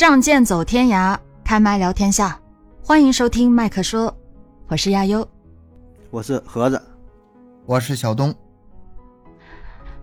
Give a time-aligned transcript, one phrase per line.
[0.00, 2.40] 仗剑走天涯，开麦聊天下，
[2.82, 4.16] 欢迎收听麦克说，
[4.66, 5.28] 我是亚优，
[6.10, 6.82] 我是盒子，
[7.66, 8.34] 我是小东。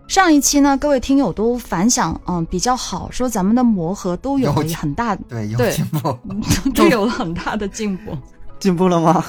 [0.08, 6.16] 上一期呢，各位听友都反响嗯比较好，说咱们的磨合都有了很大对有进步，
[6.76, 8.16] 都有了很大的进步，
[8.60, 9.26] 进步了吗？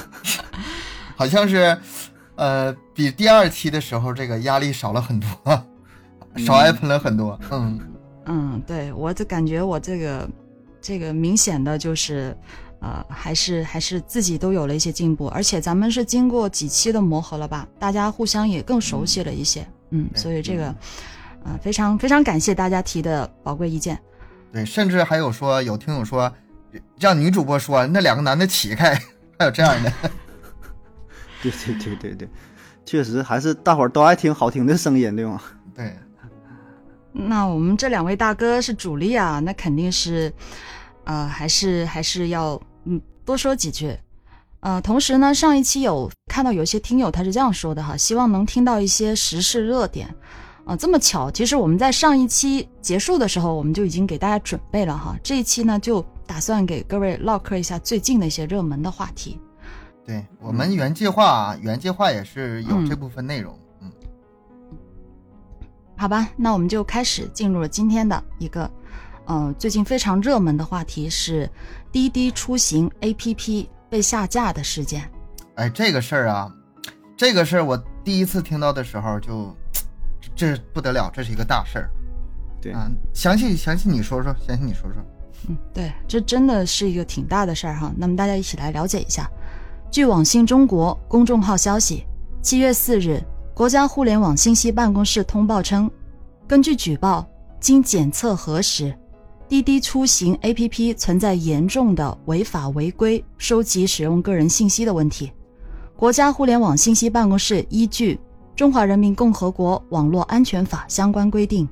[1.17, 1.75] 好像是，
[2.35, 5.65] 呃，比第二期的时候这个压力少了很多，
[6.37, 7.39] 少挨喷了很多。
[7.49, 7.79] 嗯
[8.31, 10.29] 嗯，对我就感觉我这个
[10.81, 12.35] 这个明显的就是，
[12.79, 19.67] 呃，还是还是自己都有了一些进步，而且咱们是经过几期的磨合了吧，大家互相也更熟悉了一些。
[19.89, 20.75] 嗯，所以这个，
[21.43, 23.99] 呃，非常非常感谢大家提的宝贵意见。
[24.51, 26.33] 对，甚至还有说有听友说，
[26.99, 28.93] 让女主播说那两个男的起开，
[29.37, 29.91] 还有这样的。
[31.41, 32.29] 对对对对对，
[32.85, 35.41] 确实还是大伙儿都爱听好听的声音，对吗？
[35.75, 35.93] 对。
[37.11, 40.31] 那我们这两位大哥是主力啊，那肯定是，
[41.05, 43.97] 呃，还是还是要嗯多说几句。
[44.61, 50.13] 呃，同时呢，上一期有看到有些听友他是这样说的哈，希望能听到一些时事热点，
[50.65, 59.39] 啊，这么巧，其实我们在上一期结束的时候，我们就已经给大家准备了哈，这一期呢就打算给各位唠嗑一下最近的一些热门的话题。
[60.05, 63.68] 对我们原计划，原计划也是有这部分内容，嗯。
[65.99, 68.71] 好吧，那我们就开始进入了今天的一个，
[69.25, 71.49] 呃，最近非常热门的话题是
[71.91, 73.67] 滴滴出行 APP。
[73.91, 75.09] 被下架的事件，
[75.55, 76.53] 哎，这个事儿啊，
[77.17, 79.51] 这个事儿我第一次听到的时候就，
[80.35, 81.89] 这不得了，这是一个大事儿。
[82.61, 85.03] 对啊，详细详细你说说，详细你说说。
[85.47, 87.91] 嗯，对，这真的是一个挺大的事儿哈。
[87.97, 89.27] 那么大家一起来了解一下。
[89.89, 92.05] 据网信中国公众号消息，
[92.43, 93.19] 七月四日，
[93.59, 95.91] 国家互联网信息办公室通报称，
[96.47, 97.27] 根据举报，
[97.59, 98.97] 经检测核实。
[99.49, 105.29] 滴滴出行 APP 存在严重的违法违规收集使用个人信息的问题。
[105.97, 108.15] 国家互联网信息办公室依据
[108.55, 111.67] 《中华人民共和国网络安全法》相关规定，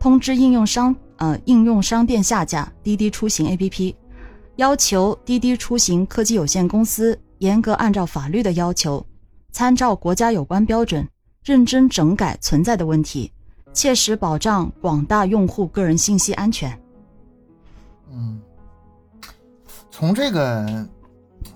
[0.00, 3.94] 通知应用商呃应用商店下架滴滴出行 APP，
[4.56, 9.06] 要求滴滴出行科技有限公司严格按照法律的要求，
[9.52, 11.06] 参照国家有关标准，
[11.44, 13.32] 认真整改存在的问题，
[13.72, 16.78] 切实保障广大用户个人信息安全。
[18.12, 18.40] 嗯，
[19.90, 20.86] 从这个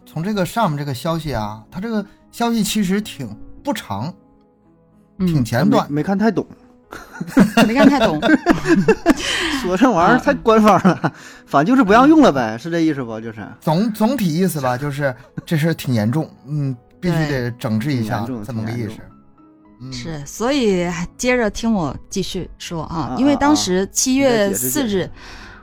[0.06, 3.28] 从这个上面这个消息啊，它这个消息其实挺
[3.62, 4.12] 不长，
[5.18, 6.46] 挺简短，没看太懂，
[7.66, 8.18] 没看太懂
[9.60, 11.12] 说这玩意儿太官方了，
[11.44, 13.20] 反正就是不让用了呗，是这意思不？
[13.20, 18.94] 就是总总体意思吧，就是这事挺严重，嗯，必须得整治一下，这么个意思。
[19.90, 20.86] 是，所以
[21.16, 25.10] 接着听我继续说啊，因为当时七月四日。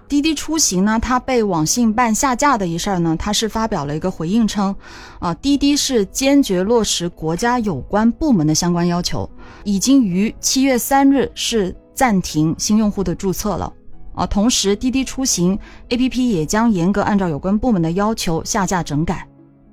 [0.07, 4.75] 滴滴出行呢，它被网信办下架的一事儿呢，它是发表了一个回应称，
[5.19, 9.29] 啊，滴滴是坚决落实国家有关部门的相关要求，
[9.63, 13.71] 已经于七月三日是暂停新用户的注册了，
[14.13, 15.57] 啊，同时滴滴出行
[15.87, 19.25] APP 也将严格按照有关部门的要求下架整改，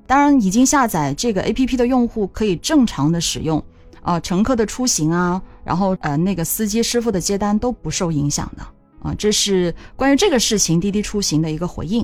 [0.07, 3.61] 当然，已经下载这个 APP 的用户可以正常的使用，
[4.03, 8.63] 啊，乘客的出行啊，然后呃那个司机师傅的接单都不受影响的。
[9.01, 12.03] 啊，这是关于这个事情滴滴出行的一个回应，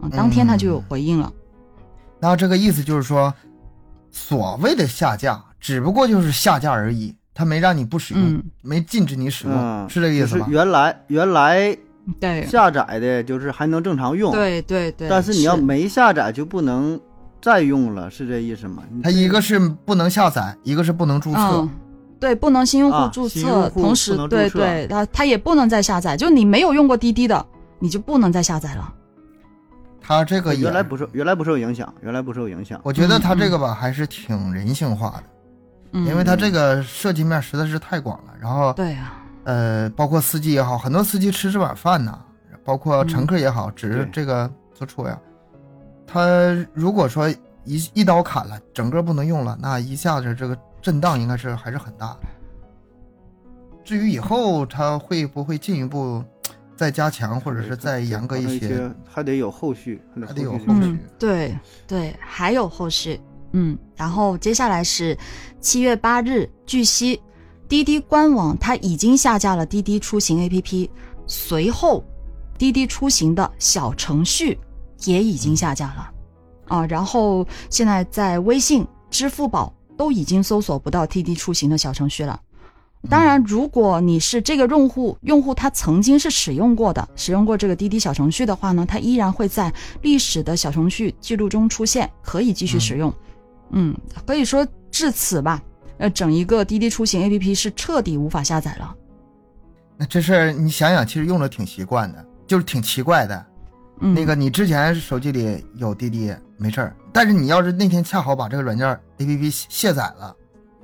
[0.00, 1.30] 啊，当天他就有回应了。
[2.18, 3.32] 那这个意思就是说，
[4.10, 10.46] 所谓的下架，只不过就是下架而已，他没让你不使用，没禁止你使用，是这个意思吗？
[10.48, 11.76] 原来原来
[12.18, 15.10] 对下载的就是还能正常用，对对对。
[15.10, 16.98] 但是你要没下载就不能
[17.40, 18.82] 再用了，是这意思吗？
[19.02, 21.68] 它一个是不能下载，一个是不能注册。
[22.18, 26.16] 对，不能新用户注册，同时对对，它它也不能再下载。
[26.18, 27.46] 就你没有用过滴滴的，
[27.78, 28.92] 你就不能再下载了。
[30.02, 32.78] 它这个原来不受原来不受影响，原来不受影响。
[32.82, 35.22] 我觉得它这个吧还是挺人性化
[35.92, 38.34] 的，因为它这个涉及面实在是太广了。
[38.38, 39.12] 然后对呀，
[39.44, 42.18] 呃，包括司机也好，很多司机吃这碗饭呐，
[42.64, 45.18] 包括乘客也好，只是这个做错呀。
[46.10, 47.28] 他如果说
[47.64, 50.56] 一一刀砍了，整个不能用了，那一下子这个。
[50.82, 52.20] 震荡应该是还是很大的。
[53.84, 56.24] 至于以后他会不会进一步
[56.74, 60.98] 再加强，或者是再严格一些，还得有后续，还得有后续。
[61.18, 61.54] 对
[61.86, 63.20] 对，还有后续。
[63.52, 65.14] 嗯，然后接下来是
[65.60, 67.20] 七月八日，据悉，
[67.68, 70.88] 滴滴官网它已经下架了滴滴出行 APP，
[71.26, 72.02] 随后
[72.56, 74.58] 滴滴出行的小程序
[75.04, 76.10] 也已经下架了。
[76.68, 79.72] 啊，然后现在在微信、支付宝。
[79.96, 82.40] 都已经搜索不到滴滴出行的小程序了，
[83.10, 89.70] 当然，如果你是这个用户，用户他曾经是使用过的，使用过这个滴滴小程序的话呢，它依然会在
[90.00, 93.12] 历史的小程序记录中出现，可以继续使用。
[93.72, 93.94] 嗯，
[94.24, 95.62] 可以说至此吧，
[95.98, 98.96] 呃，整一个滴滴出行 APP 是彻底无法下载了。
[99.98, 103.46] 那这事儿你想想，其实用的挺习惯的，就是挺奇怪的。
[104.00, 110.34] 嗯，那个你之前手机里有滴滴没事儿，但是你要是那天恰好把这个软件 APP 卸载了，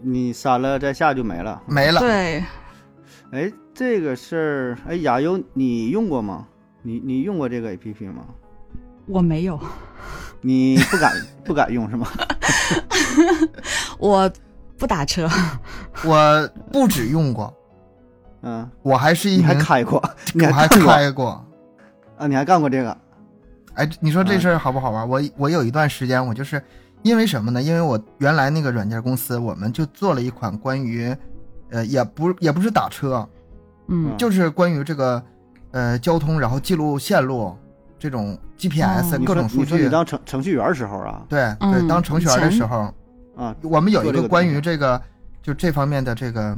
[0.03, 1.63] 你删了再下就没了。
[1.67, 2.01] 没了。
[2.01, 2.45] 对，
[3.33, 6.47] 哎，这个事儿，哎，亚优，你用过吗？
[6.83, 8.25] 你你用过这个 APP 吗？
[9.07, 9.59] 我没有，
[10.41, 11.13] 你不敢
[11.45, 12.07] 不敢用是吗？
[13.99, 14.31] 我
[14.77, 15.29] 不打车，
[16.05, 17.53] 我不止用过，
[18.43, 20.03] 嗯，我还是一你还，开过，
[20.39, 21.43] 我还开过。
[22.19, 22.27] 啊？
[22.27, 22.97] 你还干过这个？
[23.77, 25.09] 哎，你说这事儿好不好玩？
[25.09, 26.61] 我我有一段时间，我就是
[27.03, 27.63] 因为什么呢？
[27.63, 31.15] 因为我原来那个软件公司，我们就做了一款关于，
[31.71, 33.29] 呃，也不也不是打车，
[33.89, 35.23] 嗯就是关于这个，
[35.73, 37.55] 呃，交通，然后记录线路，
[37.99, 39.89] 这种 GPS、哦各种数据你你。
[39.91, 41.55] 当程程序员时候啊对
[41.87, 42.93] 当程序员的时候，
[43.37, 45.01] 啊，我们有一个个关于这个
[45.43, 46.57] 就这方面的这个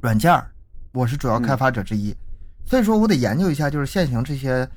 [0.00, 0.46] 软件儿，
[0.92, 2.14] 我是主要嗯开发者之一，
[2.64, 4.68] 所以说我得研究一下，就是现行这些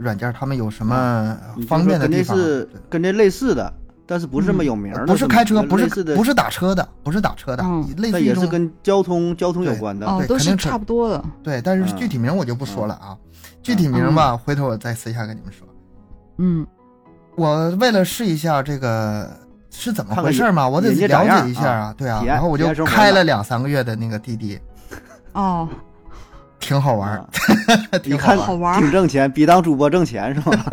[0.00, 1.36] 软件他们有什么
[1.68, 2.36] 方便的地方。
[2.36, 3.72] 跟这是跟这类似的，
[4.06, 5.86] 但是不是这么嗯有名的，不是开车，不是
[6.16, 10.06] 不是打车的，不是打车的，嗯类似也是跟交通交通有关的。
[10.06, 11.24] 哦，都是对肯定差不多的。
[11.42, 13.16] 对，但是嗯具体名我就不说了啊，
[13.62, 15.66] 具体名吧，回头我再私下跟你们说。
[16.38, 16.66] 嗯
[17.36, 19.30] 我为了试一下这个
[19.70, 24.58] 是怎么回事嘛，我得了解一下啊对啊，然后我就开了两三个月的那个滴滴，
[25.32, 25.68] 哦，
[26.60, 27.28] 挺好玩儿啊，
[28.02, 30.64] 挺你看好玩儿挺挣钱，比当主播挣钱是吧？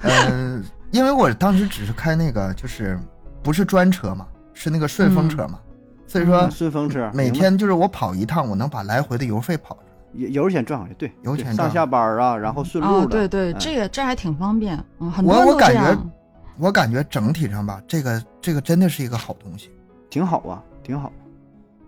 [0.00, 2.98] 嗯， 因为我当时只是开那个，就是
[3.42, 5.58] 不是专车嘛，是那个顺风车嘛，
[6.06, 9.86] 所以说嗯顺风车每天就是我跑一趟，我能把来回的油费跑出来。
[10.14, 14.76] 油油钱赚回来，对，油钱赚上下班啊，然后顺路哦，的，对对，哎这个这还挺方便。
[14.98, 15.98] 嗯，很我多人我感觉。
[16.58, 19.70] 我感觉整体上吧，这个这个真的是一个好东西，
[20.10, 21.10] 挺好啊，挺好。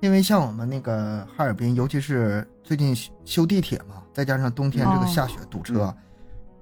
[0.01, 5.95] 因为像我们那个哈尔滨，尤其是最近修修地铁嘛，再加上冬天这个哦下雪堵车，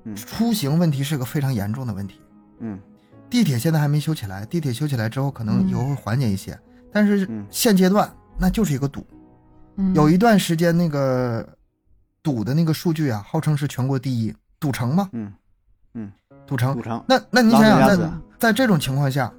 [0.04, 2.20] 嗯出行问题是个非常严重的问题。
[2.60, 2.78] 嗯。
[3.28, 6.58] 地铁现在还没修起来，地铁修起来之后可能嗯以后会缓解一些，
[6.92, 7.46] 但是嗯。
[7.50, 9.06] 现阶段那就是一个堵。
[9.76, 11.48] 嗯，有一段时间那个
[12.22, 15.32] 堵的那个数据啊，号称是全国第一，堵城嘛，嗯。
[15.94, 16.10] 嗯，
[16.46, 17.02] 堵城堵城。
[17.08, 19.32] 那那你想想在，在这种情况下，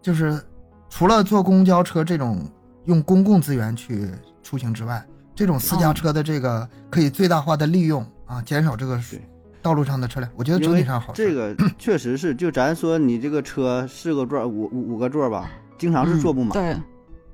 [0.00, 0.42] 就是
[0.88, 2.46] 除了坐公交车这种
[2.84, 4.10] 用公共资源去
[4.42, 5.04] 出行之外，
[5.40, 9.18] 这种私家哦车的这个可以最大化的利用啊，减少这个对
[9.62, 11.14] 道路上的车辆，我觉得整体上好。
[11.14, 16.76] 这个 确实是，就咱说你这个车四个座儿五五五个座儿吧，经常是坐不满，对，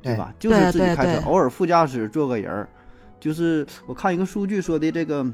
[0.00, 0.32] 对吧？
[0.38, 2.68] 就是自己开车，偶尔副驾驶坐个人儿。
[3.18, 5.26] 就是我看一个数据说的这个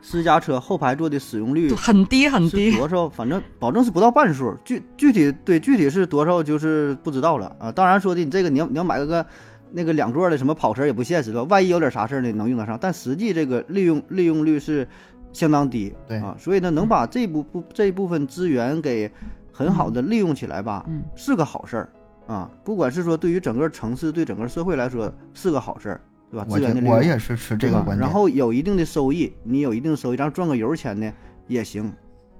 [0.00, 2.70] 私家车后排座的使用率很低很低。
[2.76, 3.08] 多少？
[3.08, 7.72] 反正保证是不到半数，具具体对具体是多少就是不知道了啊。
[7.72, 9.26] 当然说的你这个你要你要买个个
[9.72, 14.86] 那个两座的什么跑车也不现实了，万一有点啥事儿呢能用得上，但实际这个利用利用率是
[15.32, 19.10] 相当低，对啊，所以呢能把这部部这一部分资源给
[19.52, 21.88] 很好的利用起来吧，嗯是个好事儿
[22.26, 22.50] 啊。
[22.64, 26.00] 不管是说对于整个城市对整个社会来说是个好事儿，
[26.30, 26.44] 对吧？
[26.48, 27.98] 资源的利用我也是持这个观点。
[27.98, 31.12] 然后有一定的收益，你有一定收益，然后赚个油钱呢
[31.46, 31.92] 也行，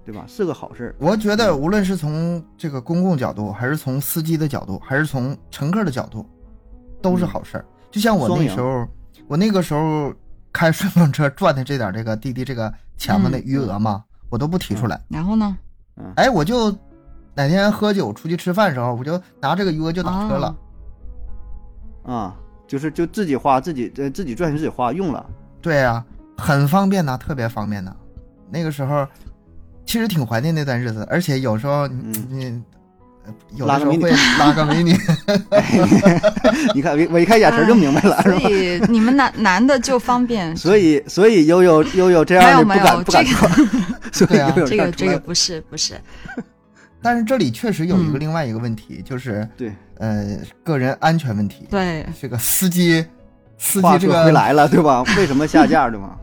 [0.04, 0.24] 对吧？
[0.26, 0.94] 是个好事儿。
[0.98, 6.26] 我觉得无论是从这个公共角度，还是从司机的角度，还是从乘客的角度，
[7.02, 7.64] 都是好事儿。
[7.90, 8.86] 就像我那时候，
[9.26, 10.12] 我那个时候
[10.52, 15.00] 开顺风车赚的这点这个滴滴这个钱的余额嘛，我都不提出来。
[15.08, 15.56] 然后呢？
[16.16, 16.70] 哎，我就
[17.34, 20.56] 哪天喝酒出去吃饭的时候，我就拿这个余额就打车了。
[22.04, 25.24] 哦啊，就是就自己花自己呃自己赚钱自己花用了，
[25.60, 26.02] 对呀、
[26.38, 27.94] 很方便呐，特别方便呐。
[28.50, 29.06] 那个时候
[29.84, 32.79] 其实挺怀念那段日子，而且有时候你、嗯你呃
[33.56, 34.96] 有拉个美女的时候会拉个美女。
[36.74, 38.50] 你看我我一看眼神就明白了，是所？
[38.50, 43.66] 以你们男男的就方便，所以所以悠悠悠悠这样的不敢不敢这个做，
[44.12, 46.00] 所以对啊悠悠这个这个不是不是，
[47.02, 51.66] 但是这里确实有一个嗯另外一个问题，就是对呃个人安全问题。
[51.70, 53.04] 对，这个司机
[53.58, 55.02] 司机这个回来了，对吧？
[55.16, 56.16] 为什么下架对吗？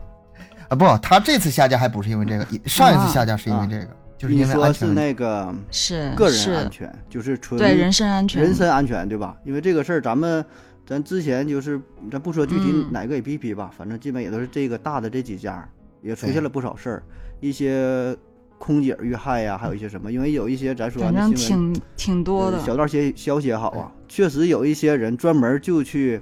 [0.68, 3.88] 啊不，他这次下架还不是因为这个，上一次下架是因为这个，
[4.18, 4.86] 就是因为你说是。
[4.88, 9.36] 那个是个人安是，全，就是纯对人身安全，人身安全，对吧？
[9.44, 10.44] 因为这个事儿，咱们
[10.84, 12.86] 咱之前就是咱不说具体嗯。
[12.90, 15.66] 哪个 APP 吧，反正基本也都是这个大的这几家，
[16.02, 17.02] 也出现了不少事儿，
[17.40, 18.16] 一些
[18.58, 22.58] 空姐遇害呀、还有一些什么，因为有一些咱说反正挺挺多的。
[22.58, 26.20] 呃，小道消消息也好啊，确实有一些人专门就去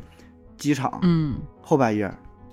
[0.59, 2.12] 机场嗯，后半夜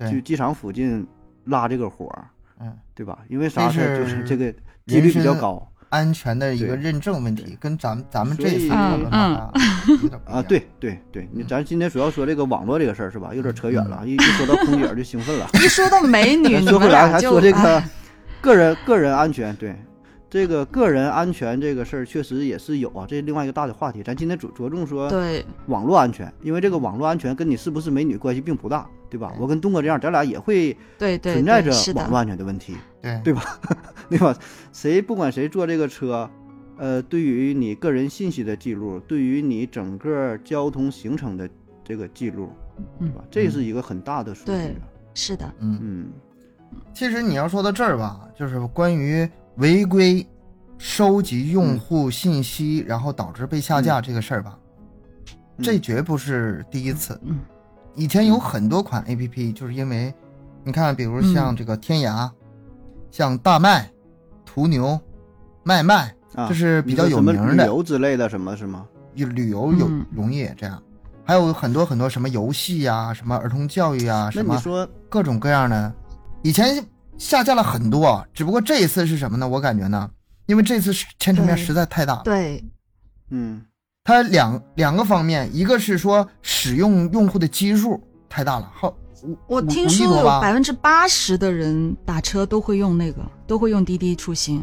[0.09, 1.05] 去，机场附近
[1.45, 2.29] 拉这个活儿，
[2.61, 3.19] 嗯，对吧？
[3.27, 3.97] 因为啥事儿？
[3.97, 4.53] 就是是这个
[4.87, 5.69] 几率比较高。
[5.89, 9.15] 安全的一个认证问题，跟咱们咱们这次讨论的
[10.25, 10.41] 啊。
[10.47, 13.29] 对对对，你咱今天主要说这个网络这个事儿是吧？
[13.31, 15.47] 有点扯远了，一一说到空姐就兴奋了。
[15.63, 17.89] 一说到美女， 说回来还说这个哎
[18.41, 19.75] 个人个人安全，对
[20.33, 24.01] 这个个人安全这个事儿确实也是有啊，这是另外一个大的话题。
[24.01, 29.31] 咱今天着着重说对，网络安全，因为这个网络安全跟你是不是美女关系并不大，对吧？
[29.39, 33.59] 我跟东哥这样，咱俩也会对对存在着网络安全的问题，对对吧？
[34.09, 34.35] 对吧？
[34.73, 36.27] 谁不管谁坐这个车，
[36.77, 41.47] 呃，对于你个人信息的记录，对于你整个交通行程的
[41.83, 42.49] 这个记录，
[42.99, 43.23] 对吧？
[43.29, 44.51] 这是一个很大的数据。
[45.13, 46.11] 是的，嗯，嗯
[46.91, 50.25] 其实你要说到这儿吧，就是关于违规
[50.77, 54.57] 收集用户信息，然后导致被下架这个事儿吧，
[55.57, 55.63] 嗯。
[55.63, 57.19] 这绝不是第一次。
[57.23, 57.39] 嗯。
[57.95, 60.13] 以前有很多款 A P P，就是因为
[60.63, 62.29] 你看，比如像这个天涯、
[63.11, 63.89] 像大麦、
[64.45, 64.99] 途牛、
[65.61, 67.65] 麦麦，啊，这是比较有名的。
[67.65, 68.87] 旅游之类的，什么是吗？
[69.13, 70.03] 有旅游有嗯。
[70.11, 70.81] 容易这样，
[71.23, 75.93] 还有很多很多什么游戏呀、什么儿童教育啊、什么你说，各种各样的，
[76.41, 76.83] 以前
[77.17, 79.47] 下降了很多，只不过这一次是什么呢？
[79.47, 80.09] 我感觉呢，
[80.45, 82.21] 因为这次是牵扯面实在太大了。
[82.23, 82.63] 对，
[83.29, 83.61] 嗯
[84.03, 88.93] 它两两个方面，一个是说使用用户的基数太大了，好，
[89.47, 94.61] 我五五亿听说有百分之八十的人打车都会用那个，都会用滴滴出行。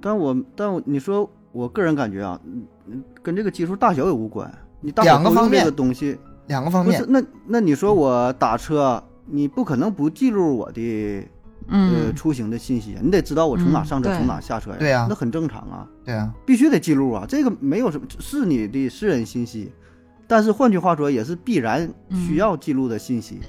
[0.00, 4.50] 但我但我你说，我个人感觉啊，嗯嗯跟这个基数大小也无关。
[4.80, 11.22] 你大两个方面伙都用这个东西，两个方面不是，那那你说我打车，你不可能不记录我的
[11.68, 14.76] 呃嗯，出行的信息，你得知道我从哪上车，嗯从哪下车呀。
[14.78, 19.72] 对呀那很正常啊，对啊，必须得记录啊，这个没有什么是你的私人信息，
[20.26, 23.40] 但是换句话说，也是必然需要记录的信息，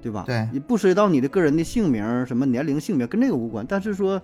[0.00, 0.24] 对吧？
[0.26, 3.66] 对你不涉及到你的个人的姓名、什么年龄、性别，跟这个无关。
[3.68, 4.18] 但是说，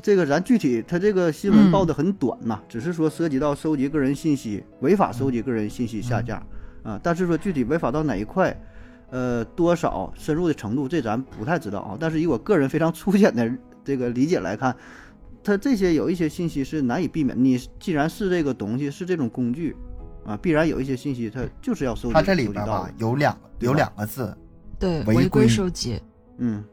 [0.00, 6.42] 这个咱具体，他这个新闻嗯报的很短呐、只是说涉及到收集个人信息、违法收集个人信息下架、
[6.82, 8.58] 啊，但是说具体违法到哪一块。
[9.10, 11.96] 呃，多少深入的程度，这咱不太知道啊。
[11.98, 13.50] 但是以我个人非常粗浅的
[13.84, 14.74] 这个理解来看，
[15.44, 17.36] 它这些有一些信息是难以避免。
[17.42, 19.76] 你既然是这个东西，是这种工具
[20.24, 22.14] 啊，必然有一些信息它就是要收集。
[22.14, 24.36] 它这里边吧有两个有两个字，
[24.78, 26.00] 对，违违规规收集。
[26.38, 26.64] 嗯，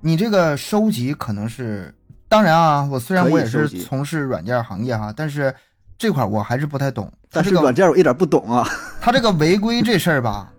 [0.00, 1.92] 你这个收集可能是，
[2.28, 5.52] 当然啊，我虽然我也是从事软件行业哈，但是
[5.96, 7.10] 这块我还是不太懂。
[7.30, 8.68] 但是软件我一点不懂啊。
[9.00, 10.52] 它这个违规这事儿吧，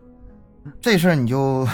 [0.80, 1.68] 这事儿你就，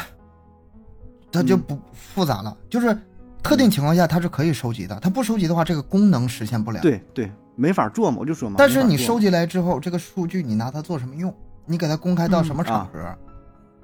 [1.31, 2.97] 它就不复杂了，就是
[3.41, 8.55] 特定情况下它是可以收集的，它不收集的话，这个功能实现不了。，对对，没法做嘛，我就说嘛。
[8.57, 11.33] 但是你收集来之后，这个数据你拿它做什么用？
[11.65, 13.17] 你给它公开到什么场合？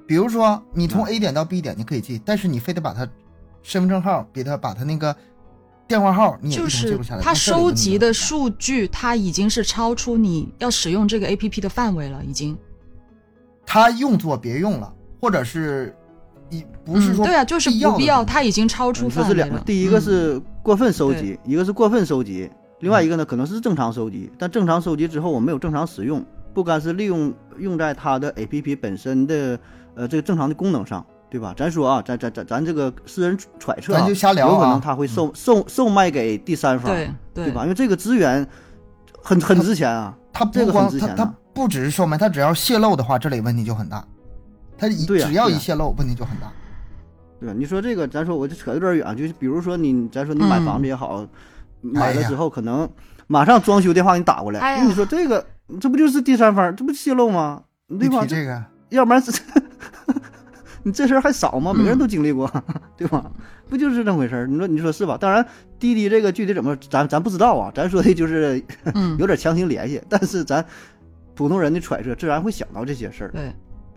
[0.06, 3.08] 比如说你从啊 A 点到 B 点你可以记，但是你非得把它
[3.62, 5.16] 身份证号给它把它那个
[5.86, 7.22] 电话号你也记录下来。
[7.22, 12.58] 它那这里收集的数据，它已经是超出你要使用这个 A P P 的范围了，已经。
[13.64, 15.94] 它用作别用了，或者是
[16.48, 19.24] 一不是说嗯、对啊，就是不必要，的东西它已经超出了。
[19.24, 22.50] 是两个，第一个嗯是过分收集，一个是过分收集，
[22.80, 29.58] 另嗯外一个呢可能是正常收集，但正常收集之后我没有正常使用，不该是利用用在它的 APP 本身的
[29.94, 31.54] 呃这个正常的功能上，对吧？
[31.56, 37.62] 咱说啊，咱咱咱咱这个私人揣测、啊，咱就瞎聊啊有可能他会售、售售卖给第三方，对对吧？
[37.62, 38.46] 因为这个资源
[39.22, 44.04] 很很值钱啊，他这个不光它它很值钱啊不只是售卖，他只要泄露的话，这里问题就很大。
[44.80, 46.50] 它一对呀只要一泄露，问题就很大。
[47.38, 47.54] 对吧？
[47.56, 51.28] 你说这个，咱说我就扯有点远，就是比如说你，咱说你买嗯房子也好，哎
[51.82, 52.88] 买了之后可能
[53.26, 55.46] 马上装修电话给你打过来，哎呀那你说这个
[55.80, 57.62] 这不就是第三方，这不泄露吗？
[57.98, 58.24] 对吧？
[58.26, 59.32] 这个，要不然这
[60.82, 61.72] 你这事儿还少吗？
[61.74, 62.50] 每个人嗯都经历过，
[62.96, 63.30] 对吧？
[63.68, 64.46] 不就是这么回事儿？
[64.46, 65.16] 你说你说是吧？
[65.20, 65.46] 当然，
[65.78, 67.70] 滴滴这个具体怎么，咱咱不知道啊。
[67.74, 68.62] 咱说的就是
[68.94, 70.64] 嗯， 有点强行联系，但是咱
[71.34, 73.52] 普通人的揣测自然会想到这些事儿，对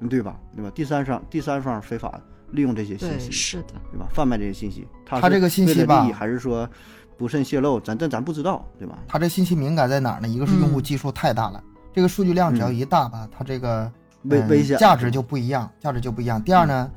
[0.10, 0.40] 对吧？
[0.56, 0.72] 对吧？
[0.74, 2.20] 第三方第三方非法
[2.52, 4.08] 利用这些信息，是的，对吧？
[4.14, 6.70] 贩卖这些信息，他他这个信息吧为了利益还是说
[7.18, 7.80] 不慎泄露？
[7.80, 8.98] 咱这咱不知道，对吧？
[9.08, 10.28] 他这信息敏感在哪儿呢？
[10.28, 13.92] 一个是用户嗯基数太大了，这个数据量只要嗯一大吧，它这个
[14.24, 16.42] 嗯危危险价值就不一样，价值就不一样。
[16.42, 16.92] 第二呢，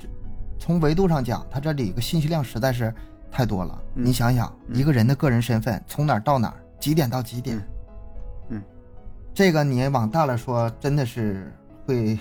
[0.59, 2.93] 从维度上讲，它这里个信息量实在是
[3.31, 3.79] 太多了。
[3.95, 8.63] 嗯你想想，嗯一个人的个人身份从哪儿到哪儿，几点到几点，嗯嗯
[9.33, 11.53] 这个你往大了说，真的是
[11.85, 12.19] 会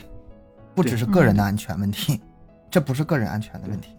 [0.75, 2.19] 不只是个人的安全问题，
[2.69, 3.91] 这不是个人安全的问题，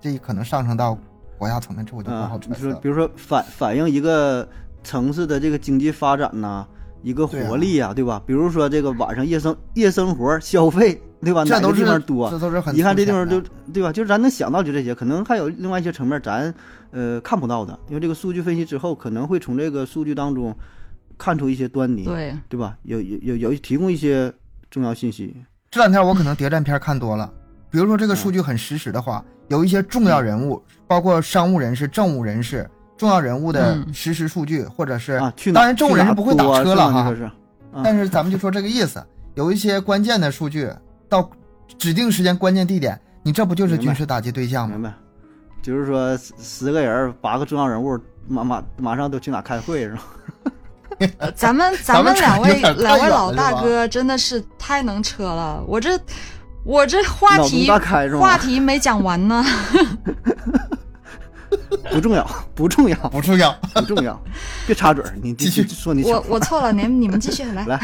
[0.00, 0.96] 这可能上升到
[1.36, 2.72] 国家层面，这我就不啊好，揣你说。
[2.74, 4.48] 比如说反反映一个
[4.84, 6.66] 城市的这个经济发展呐、
[7.02, 8.22] 一个活力呀、对吧？
[8.24, 11.42] 比如说这个晚上夜生夜生活消费，对吧？
[11.44, 12.30] 哪个地这都是方多？
[12.30, 13.40] 这都是很一看这地方就
[13.72, 13.92] 对吧？
[13.92, 16.54] 就是咱能想到就这些，可能还有另外一些层面咱
[16.92, 20.56] 呃看不到的，因为这个数据分析之后，可能会从这个数据当中
[21.18, 22.76] 看出一些端倪，对，对吧？
[22.84, 24.32] 有有有有提供一些
[24.70, 25.36] 重要信息，
[25.72, 27.32] 这两天我可能谍战片看多了，
[27.70, 37.32] 比如说这个数据很实时的话，有一些重要人物，包括商务人士、政务人士、重要人物的嗯实时数据，或者是啊，当然政务人士不会打车了哈
[37.82, 39.02] 但是咱们就说这个意思，
[39.32, 40.70] 有一些关键的数据
[41.08, 41.26] 到
[41.78, 44.74] 指定时间、关键地点，你这不就是军事打击对象吗？
[44.74, 44.92] 明白？
[45.62, 47.98] 就是说十十个人八个重要人物，
[48.28, 50.02] 马马马上都去哪开会是吧？
[51.34, 55.98] 咱们 咱们咱们两位两位老大哥真的是太能扯了，我这
[56.64, 57.70] 我这话题
[58.20, 59.44] 话题没讲完呢。
[61.90, 64.18] 不重要，不重要，不重要，不重要，
[64.66, 67.66] 别插嘴，你继续说你我我错了，你们你们继续来。
[67.66, 67.78] 来，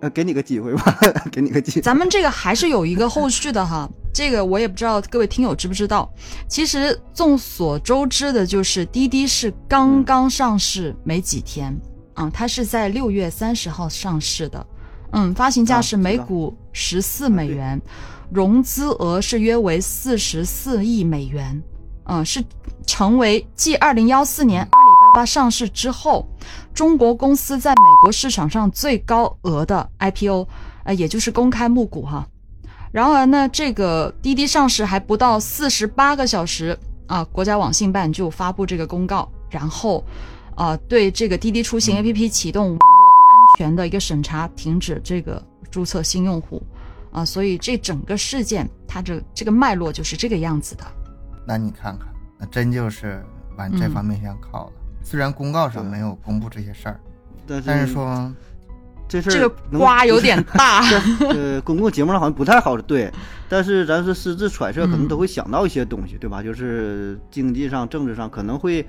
[0.00, 0.98] 呃，给你个机会吧，
[1.30, 1.80] 给你个机会。
[1.80, 6.10] 咱们这个还是有一个后续的哈，这个我也不知道各位听友知不知道。
[6.48, 11.74] 其实众所周知的就是滴滴是刚刚上市没几天
[12.14, 14.66] 啊、它是在六月三十号上市的，
[15.12, 17.80] 嗯，发行价是每股十四美元，
[18.30, 21.62] 融资额是约为四十四亿美元，
[22.04, 22.44] 嗯，是
[22.86, 26.28] 成为继二零幺四年阿里巴巴上市之后，
[26.74, 30.46] 中国公司在美国市场上最高额的 IPO，
[30.84, 32.28] 呃，也就是公开募股哈。
[32.92, 40.04] 然而呢，这个滴滴上市还不到四十八个小时啊，国家网信办就发布这个公告，然后
[40.56, 46.60] 啊，对这个滴滴出行 APP 启动网络安全的一个审查，停止这个注册新用户
[47.12, 50.84] 啊，所以这整个事件它这这个脉络就是这个样子的。
[51.46, 53.24] 那你看看，那真就是
[53.56, 54.72] 往这嗯方面想靠了。
[55.02, 57.00] 虽然公告上没有公布这些事儿，
[57.46, 58.32] 但但是说
[59.10, 60.82] 这事儿这个瓜有点 大，
[61.34, 63.12] 呃，公共节目上好像不太好，对。
[63.48, 66.40] 但是咱是私自揣测，可能嗯都会想到一些东西，对吧？
[66.40, 68.86] 就是经济上、政治上可能会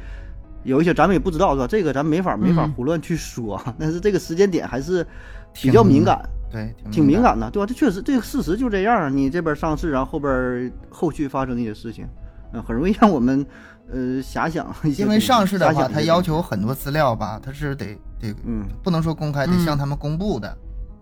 [0.64, 1.66] 有一些咱们也不知道，是吧？
[1.68, 3.60] 这个咱没法没法嗯胡乱去说。
[3.80, 5.04] 但是这个时间点还是
[5.52, 7.40] 比较敏感，对挺挺敏感。
[7.40, 7.66] 的，对吧？
[7.66, 9.10] 这确实这个事实就这样啊。
[9.10, 12.08] 你这边上市，然后后边后续发生一些事情，
[12.54, 13.44] 嗯，很容易让我们
[13.92, 15.02] 呃遐想一些。
[15.02, 20.58] 因为上市的话，它要求很多资料吧，它是得得嗯不能说公开，得嗯向他们公布的。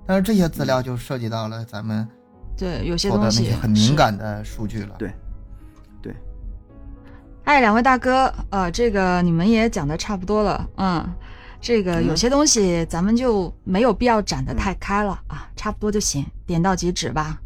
[0.05, 2.07] 但是这些资料就涉及到了咱们
[2.57, 4.95] 对，有些说的那东西些很敏感的数据了。
[4.97, 5.13] 对
[6.01, 6.15] 对，
[7.43, 11.07] 哎，两位大哥，呃，这个你们也讲的差不多了，嗯，
[11.61, 17.39] 这个嗯有些东西咱们就没有必要展得太开了、啊，差不多就行，点到即止吧。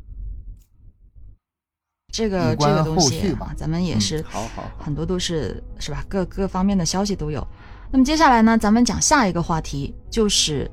[2.14, 6.06] 这个这个东西后续吧啊，咱们也嗯是好好好，很多都是是吧？
[6.08, 7.46] 各各方面的消息都有。
[7.94, 10.70] 那么接下来呢，咱们讲下一个话题，就是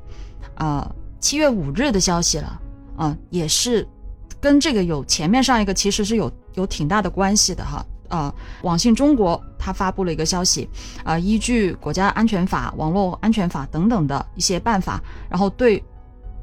[0.55, 2.61] 呃七月五日的消息了
[2.97, 3.87] 啊、也是
[4.41, 7.85] 跟这个有前面上一个其实是有有挺大的关系的哈。
[8.09, 10.67] 啊，网信中国它发布了一个消息，
[11.05, 15.85] 啊、依据国家安全法、网络安全法等等的一些办法，然后对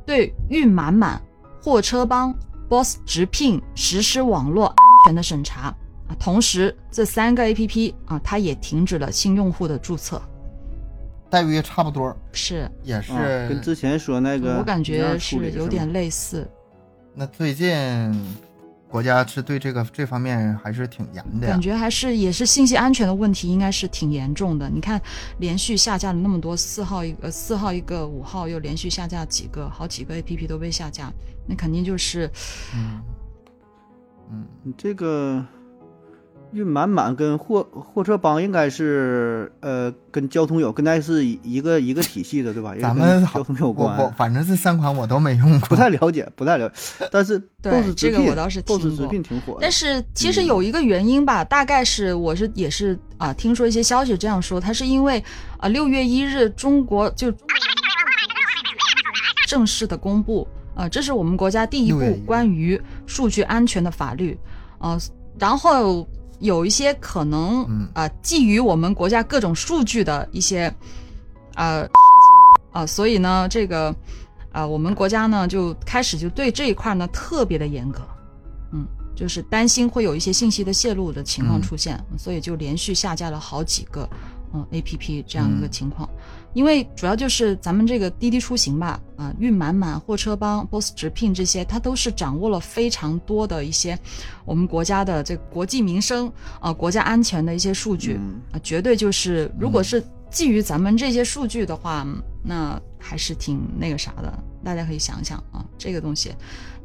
[0.06, 1.20] 对运满满、
[1.60, 2.32] 货车帮、
[2.70, 5.76] Boss 直聘实施网络安全的审查。
[6.08, 10.22] 啊，同时这三个 A P P 啊，它也停止了新用户的注册。
[11.30, 12.70] 待遇也差不多，是。
[12.84, 16.48] 也是、啊，跟之前说那个我感觉是有点类似，
[17.14, 17.68] 那最近
[18.88, 21.60] 国家是对这个这方面还是挺严的感。
[21.62, 24.70] 觉还是也是信息安全的问题，应该是挺严重的。
[24.70, 25.02] 你看，
[25.40, 31.12] 连续下架了那么多，四号一个，四号一个，五号又连续下架几个，好几个 A P P 都被下架，
[31.46, 32.32] 那肯定就是
[32.74, 33.02] 嗯。
[34.30, 35.46] 嗯，你这个
[36.58, 42.74] 运满满跟货货车帮应该是呃跟交通有跟那是一一个一个体系的对吧？
[42.82, 43.98] 咱们交通有我关。
[44.00, 55.24] 我反正这三款我都没用过，不太了解，不太了解， 但是对 BOSS 直聘这个我倒是听 BOSS 直过聘挺火的，但是其实有一个原因吧，大概是我是也是啊、听说一些消息这样说，它是因为
[55.58, 57.32] 啊六、月一日中国就
[59.48, 62.14] 正式的公布啊、这是我们国家第一6月1日。
[62.18, 64.38] 部关于数据安全的法律
[64.78, 64.96] 啊、
[65.40, 66.08] 然后
[66.40, 70.74] 有一些可能嗯啊、基于我们国家各种数据的一些
[71.56, 71.92] 啊事情
[72.72, 73.96] 啊、所以呢这个
[74.52, 78.02] 啊、我们国家呢就开始就对这一块呢特别的严格。
[78.72, 84.08] 嗯，就是担心会有一些信息的泄露的情况嗯出现，所以就连续下架了好几个
[84.54, 86.10] 嗯 A P P 这样一个嗯情况。
[86.58, 93.96] 因为主要就是咱们这个滴滴出行吧，啊、运满满、货车帮、Boss 直聘这些，它都是掌握了非常多的一些
[94.44, 98.22] 我们国家的这个国计民生啊、国家安全的一些数据啊、
[98.54, 102.04] 嗯绝对就是如果是基于咱们这些数据的话，
[102.42, 106.34] 那还是挺那个啥的，大家可以想想啊，这个东西，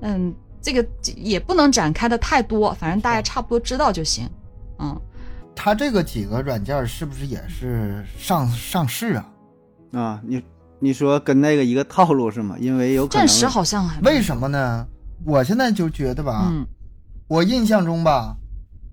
[0.02, 4.28] 嗯，这个也不能展开的太多，反正大家差不多知道就行，
[4.78, 5.00] 嗯。
[5.56, 9.31] 它这个几个软件是不是也是上上市啊？
[9.92, 10.42] 啊，你
[10.80, 12.56] 你说跟那个一个套路是吗？
[12.58, 14.86] 因为有可能暂时好像还为什么呢？
[15.24, 16.66] 我现在就觉得吧，嗯。
[17.28, 18.36] 我印象中吧，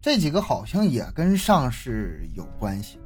[0.02, 3.00] 这几个好像也跟上市有关系，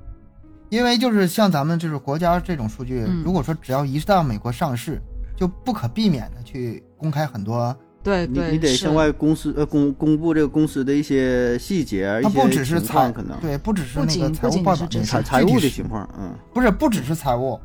[0.70, 3.24] 因为就是像咱们就是国家这种数据，嗯。
[3.24, 5.02] 如果说只要一到美国上市，
[5.36, 13.40] 就不可避免的去公开很多，对对，是你得向外公司呃公公布这个公司的一些细节，一些它不只是情况财可能。
[13.40, 16.36] 对，不只是那个财务报表是这些财财务的情况，嗯。
[16.54, 17.60] 不是不只是财务，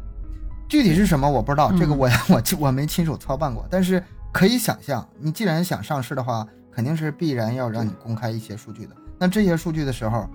[0.69, 4.03] 具体是什么我不知道，这个嗯我 我我没亲手操办过，但是
[4.33, 8.95] 可以想象，你既然想上市的话，肯定是必然要让你公开一些数据的。
[9.19, 10.29] 那这些数据的时候，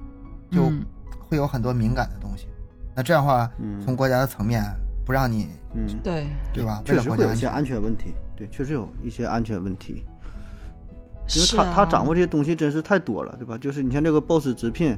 [0.51, 0.83] 就嗯
[1.19, 2.47] 会有很多敏感的东西。
[2.95, 4.63] 那这样的话，嗯从国家的层面
[5.05, 6.81] 不让你，嗯，对，对吧？
[6.87, 10.03] 为确实会有一些了国家安全，安全问题，对，确实有一些安全问题。
[11.35, 13.57] 因为他他啊掌握这些东西真是太多了，对吧？
[13.57, 14.97] 就是你像这个 boss 直聘，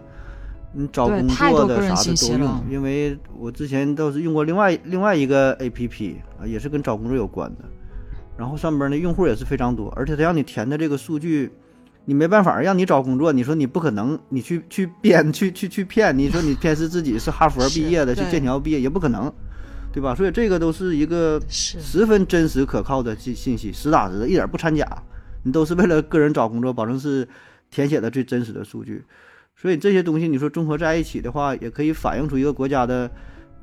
[0.76, 2.64] 你找工作的啥的都用。
[2.70, 7.64] 因为我之前倒是用过另外另外一个 A P P 啊，也是跟找工作有关的，
[8.38, 11.52] 然后上边的用户也是非常多，而且他让你填的这个数据，
[12.04, 19.32] 你没办法让你找工作，你说你不可能，你去去编去去去骗，你说你骗是自己是哈佛毕业的，去剑桥毕业也不可能，
[19.94, 20.14] 对吧？
[20.14, 24.86] 所以这个都是一个十分真实可靠的信信息，实打实的，一点不掺假。
[25.44, 27.28] 你都是为了个人找工作，保证是
[27.70, 29.04] 填写的最真实的数据。
[29.56, 33.10] 所以这些东西你说综合在一起的话，也可以反映出一个国家的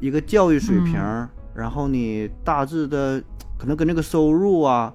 [0.00, 0.94] 一个教育水平，
[1.54, 3.22] 然后你大致的
[3.58, 4.92] 可能跟这个收入啊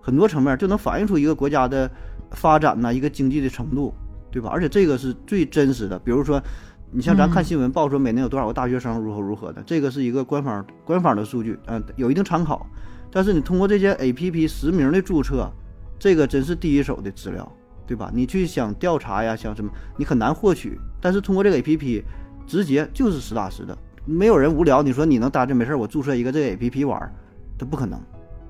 [0.00, 1.90] 很多层面就能反映出一个国家的
[2.32, 3.94] 发展呐、一个经济的程度，
[4.30, 4.50] 对吧？
[4.52, 5.98] 而且这个是最真实的。
[6.00, 6.42] 比如说，
[6.90, 12.66] 你像咱嗯看新闻报说每年有多少个大学生如何如何的，这个是一个官方官方的数据，嗯、有一定参考。
[13.12, 15.50] 但是你通过这些 A P P 实名的注册，
[15.98, 17.52] 这个真是第一手的资料，
[17.90, 18.08] 对吧？
[18.14, 20.78] 你去想调查呀，想什么，你很难获取。
[21.00, 22.04] 但是通过这个 A P P，
[22.46, 24.80] 直接就是实打实的，没有人无聊。
[24.80, 27.12] 你说你能搭着没事儿，我注册一个这个 A P P 玩儿，
[27.58, 28.00] 这不可能，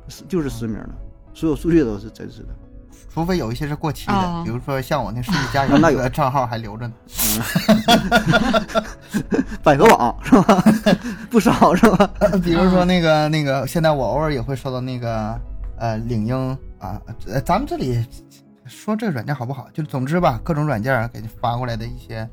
[0.08, 0.90] 是就是实名的，
[1.32, 2.48] 所有数据都是真实的。
[3.08, 6.94] 除非有一些是过期的，哦比如说像我那世纪佳缘那有那个账号还留着呢。
[9.64, 10.62] 百合网是吧？
[11.30, 12.10] 不少是吧？
[12.44, 15.40] 比如说那个那个，现在我偶尔也会收到那个
[15.78, 16.36] 呃领英
[16.78, 18.04] 啊，呃，咱们这里
[18.70, 19.68] 说这个软件好不好？
[19.74, 22.26] 就总之吧，各种软件给你发过来的一些，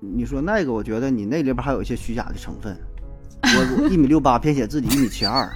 [0.00, 2.76] 你说那个，我觉得你那里边还有一些虚假的成分。
[3.42, 5.48] 我我一米六八，偏写自己一米七二，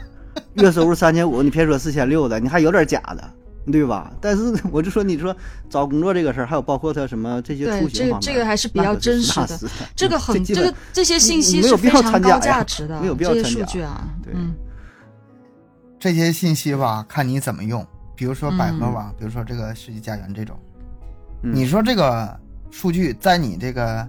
[0.54, 3.34] 月收入三千五，你偏说四千六的，你还有点假的，
[3.72, 4.12] 对吧？
[4.20, 5.34] 但是我就说，你说
[5.68, 9.72] 找工作这个事儿，还有包括他什么这些出行方面，这个这个还是比较真实的实的。
[9.96, 14.54] 这个很这个这些信息没有必是非常要掺假呀高价值的，没有必要这些掺假数据啊，对嗯
[15.98, 17.84] 这些信息吧，看你怎么用。
[18.20, 20.54] 比如说百合嗯网，比如说这个世纪佳缘这种，
[21.42, 21.54] 嗯。
[21.54, 22.38] 你说这个
[22.70, 24.06] 数据在你这个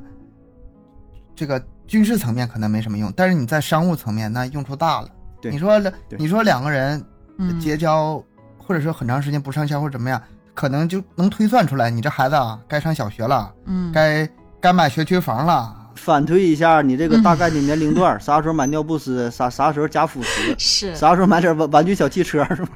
[1.34, 5.08] 这个军事层面可能没什么用，但是你在商务层面那用处大了。
[5.41, 5.93] 对你说对。
[6.19, 7.02] 你说两个人
[7.38, 8.21] 嗯，结交，
[8.58, 10.21] 或者说很长时间不上线或者怎么样，
[10.54, 15.74] 可能就能推算出来，你这孩子啊该上小学了，嗯，该该买学区房了。
[15.95, 20.93] 反推一下你这个嗯大概的年龄段儿， 啥时候买尿不湿，啥啥时候加辅食，是。
[20.95, 22.71] 啥时候买点玩玩具小汽车是吧？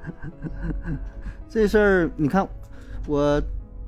[1.48, 2.46] 这事儿你看，
[3.06, 3.40] 我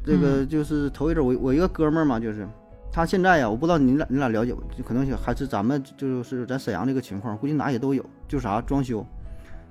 [0.04, 2.46] 这嗯个就是头一阵儿，我我一个哥们儿嘛，就是
[2.90, 4.62] 他现在呀，我不知道你俩你俩了解不？
[4.76, 9.04] 就可能还是咱们就是咱沈阳这个情况，估计哪也都有，就啥装修，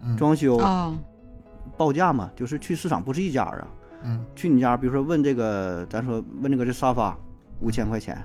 [0.04, 0.95] 嗯装修啊，
[1.78, 3.67] 报价嘛，就是去市场不是一家啊，
[4.04, 7.17] 嗯去你家，比如说问这个，咱说问这个这沙发
[7.60, 8.17] 五千块钱，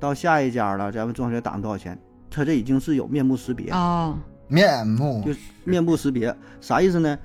[0.00, 1.98] 到下一家了，咱们装修打算多少钱？
[2.30, 4.14] 他这已经是有面部识别，啊，
[4.48, 7.18] 面目就是面部识别啥意思呢？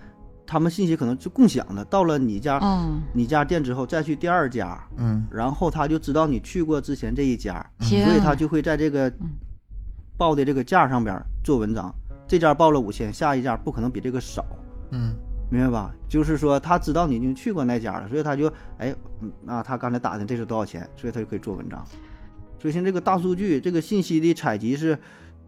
[0.51, 9.29] 他们信息可能是共享的，到了你家、嗯，你家店之后，再去第二家，嗯然后他就知道你去过之前这一家，所以他就会在这个嗯
[10.17, 11.89] 报的这个价上边做文章。
[12.27, 14.45] 这家报了五千，下一家不可能比这个少，
[14.89, 15.15] 嗯
[15.49, 15.89] 明白吧？
[16.09, 21.81] 就是说他知道你已经去过那家了，所以他就哎，嗯那他刚才打听这是多少钱，所以他就可以做文章。
[22.59, 24.99] 所以现在这个大数据，这个信息的采集是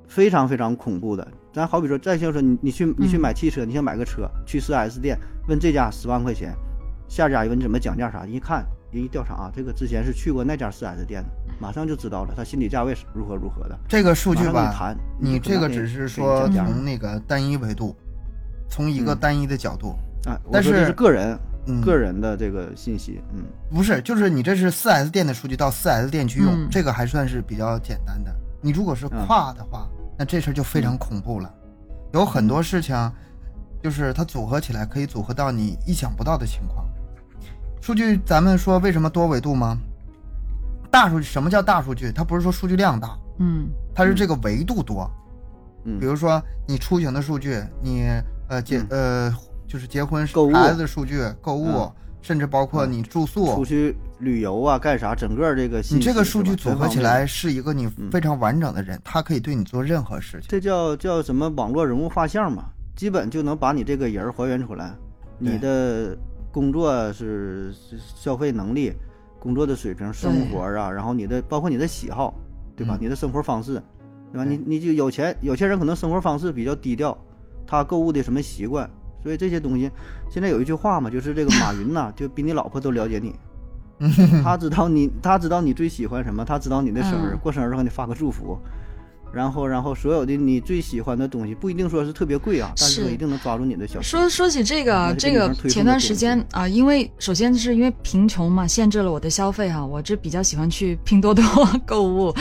[0.07, 1.27] 非常非常恐怖的。
[1.53, 6.53] 咱好比说，再像说你你去你去嗯买汽车，你想买个车，去 4S 店问这家十万块钱，
[7.07, 13.77] 下家一问你怎么讲价啥，一看人一调查啊，这个之前是去过那家 4S 店的，马上就知道了他心理价位是如何如何的。
[13.87, 17.95] 这个数据吧，你这个只是说从那个单一维度，
[18.69, 21.37] 从一个嗯单一的角度，啊，但是说这是个人
[21.67, 23.43] 嗯，个人的这个信息，嗯。
[23.69, 28.35] 不是，就是你这是 4S 店的数据到 4S 店去用，嗯这个还算是比较简单的。
[28.63, 31.53] 你如果是跨的话，那这事儿就非常恐怖了。
[32.13, 32.95] 有很多事情，
[33.83, 36.85] 就是它组合起来可以组合到你意想不到的情况。
[37.81, 39.77] 数据，咱们说为什么多维度吗？
[40.89, 42.09] 大数据什么叫大数据？
[42.11, 45.09] 它不是说数据量大，嗯它是这个维度多。
[45.83, 48.07] 嗯比如说你出行的数据，你
[48.47, 49.29] 呃结呃
[49.67, 55.13] 就是结婚孩子的数据、购物嗯，甚至包括你住宿出，去旅游啊，干啥？
[55.13, 60.47] 整个这个你这个数据组合起，来是一个你嗯非常完整的人，他可以对你做任何事情。
[60.49, 62.65] 这叫叫什么网络人物画像嘛？
[62.95, 64.93] 基本就能把你这个人还原出来，
[65.37, 66.17] 你的
[66.51, 68.93] 工作是是消费能力、
[69.39, 72.33] 工作的水平、生活啊，然后你的包括你的喜好，
[72.75, 72.95] 对吧？
[72.95, 73.81] 嗯你的生活方式，
[74.31, 74.45] 对吧？
[74.45, 77.17] 对你你就有钱，有些人可能生活方式比较低调，
[77.65, 78.87] 他购物的什么习惯，
[79.21, 79.89] 所以这些东西，
[80.29, 83.35] 现在有一句话嘛，就是这个马云呐，就比你老婆都了解你。
[84.43, 87.39] 他知道你，他知道你最喜欢什么，他知道你的生日，嗯。
[87.41, 88.57] 过生日给你发个祝福，
[89.31, 94.03] 然后，然后所有的你最喜欢的东西，不一定说是特别贵啊，但是一定能抓住你的小心。
[94.03, 101.43] 说说起这个这个前段时间啊、因为首先是因为贫穷嘛，限制了我的消费哈、我这比较喜欢去拼多多
[101.85, 102.33] 购物，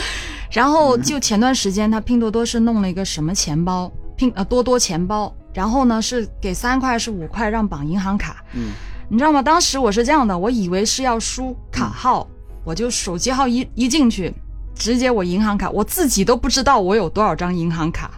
[0.50, 8.72] 然后嗯就前段时间他拼多多是弄了一个什么钱包，拼呃多多钱包，然后呢是给三块是五块让绑银行卡，嗯，
[9.12, 9.42] 你知道吗？
[9.42, 12.26] 当时我是这样的，我以为是要输卡号，
[12.64, 14.32] 我就手机号一一进去，
[14.74, 18.12] 直接我银行卡，我自己都不知道我有多少张银行卡，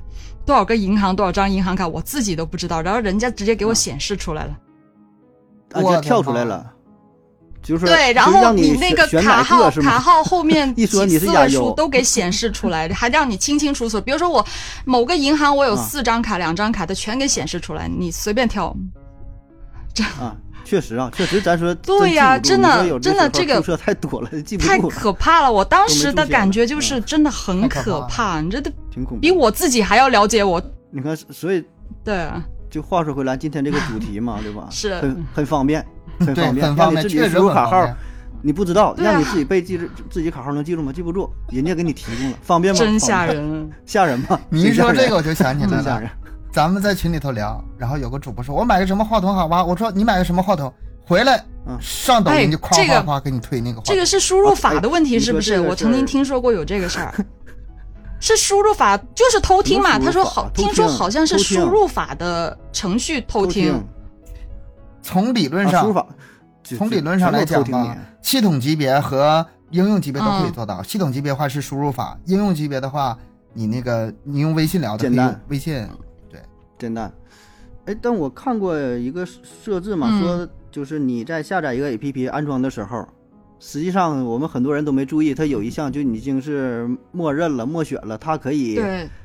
[0.46, 4.56] 多少个银行多少张银行卡，我自己都不知道，然后人家直接给我显示出来了。
[5.72, 6.64] 按键跳出来了，
[7.60, 14.00] 就是对，然后你那个卡号个卡号后面 几四位数都给显示出来，还让你清清楚楚。
[14.00, 14.46] 比如说我
[14.84, 18.72] 某个银行我有啊四张卡、两张卡的全给显示出来，你随便挑。
[20.20, 25.52] 啊，确实啊，确实，咱说对呀真的真的这个宿舍太多了， 记不太住太，可怕了！
[25.52, 29.20] 我当时的感觉就是真的很可怕可怕，你这都挺恐怖。
[29.20, 30.62] 比我自己还要了解我。
[30.90, 31.64] 你看，所以
[32.02, 34.66] 对啊，就话说回来，今天这个主题嘛，对吧？
[34.72, 35.84] 是很很方便，
[36.18, 37.86] 很，方便，很方便，让你自己输入卡号。
[38.46, 40.92] 你不知道，让你自己背记住自己卡号能记住吗？
[40.92, 42.78] 记不住，人家给你提供了，方便吗？
[42.78, 43.70] 真吓，人。
[43.86, 44.38] 吓人吗？
[44.50, 46.10] 你一说这个，我就想起来了真吓人。。
[46.54, 50.72] 咱们在群里头聊，然后有个主播说：“我买个什么话筒好吧？”我说：“你买个什么话筒？”
[51.04, 51.36] 回来
[51.66, 53.92] 嗯上抖音就夸哎这个夸夸给你推那个话筒。
[53.92, 55.58] 这个是输入法的问题，哎是不是？
[55.58, 57.12] 我曾经听说过有这个事儿。
[58.20, 59.98] 是输入法，就是偷听嘛？
[59.98, 63.84] 他说好，听说好像是输入法的程序偷听。
[65.02, 65.92] 从理论上，
[66.62, 70.80] 从理论上来讲吧，系统级别和应用级别都可以嗯做到。
[70.84, 73.18] 系统级别的话是输入法，应用级别的话，
[73.52, 75.84] 你那个你用微信聊的可以简单用微信。
[76.88, 77.12] 你简单。
[77.86, 83.06] 哎，但我看过一个设置嘛，嗯说就是你在下载一个 APP 安装的时候，
[83.58, 88.80] 实际上我们很多人都没注意，它有一项就已经是默认了、默选了，它可以，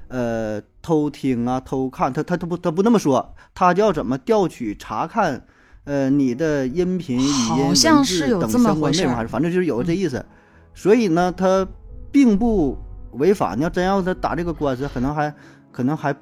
[0.10, 5.46] 呃偷听啊、偷看，它它它不它不那么说，它叫怎么调取、查看
[5.86, 10.26] 呃你的音频、语音、等是有这么回事儿相关内容，还是反正就是有这意思。
[10.74, 11.68] 所以呢，它
[12.12, 12.78] 并不
[13.14, 13.56] 违法。
[13.56, 15.34] 你要真要他打这个官司，可能还
[15.72, 16.16] 可能还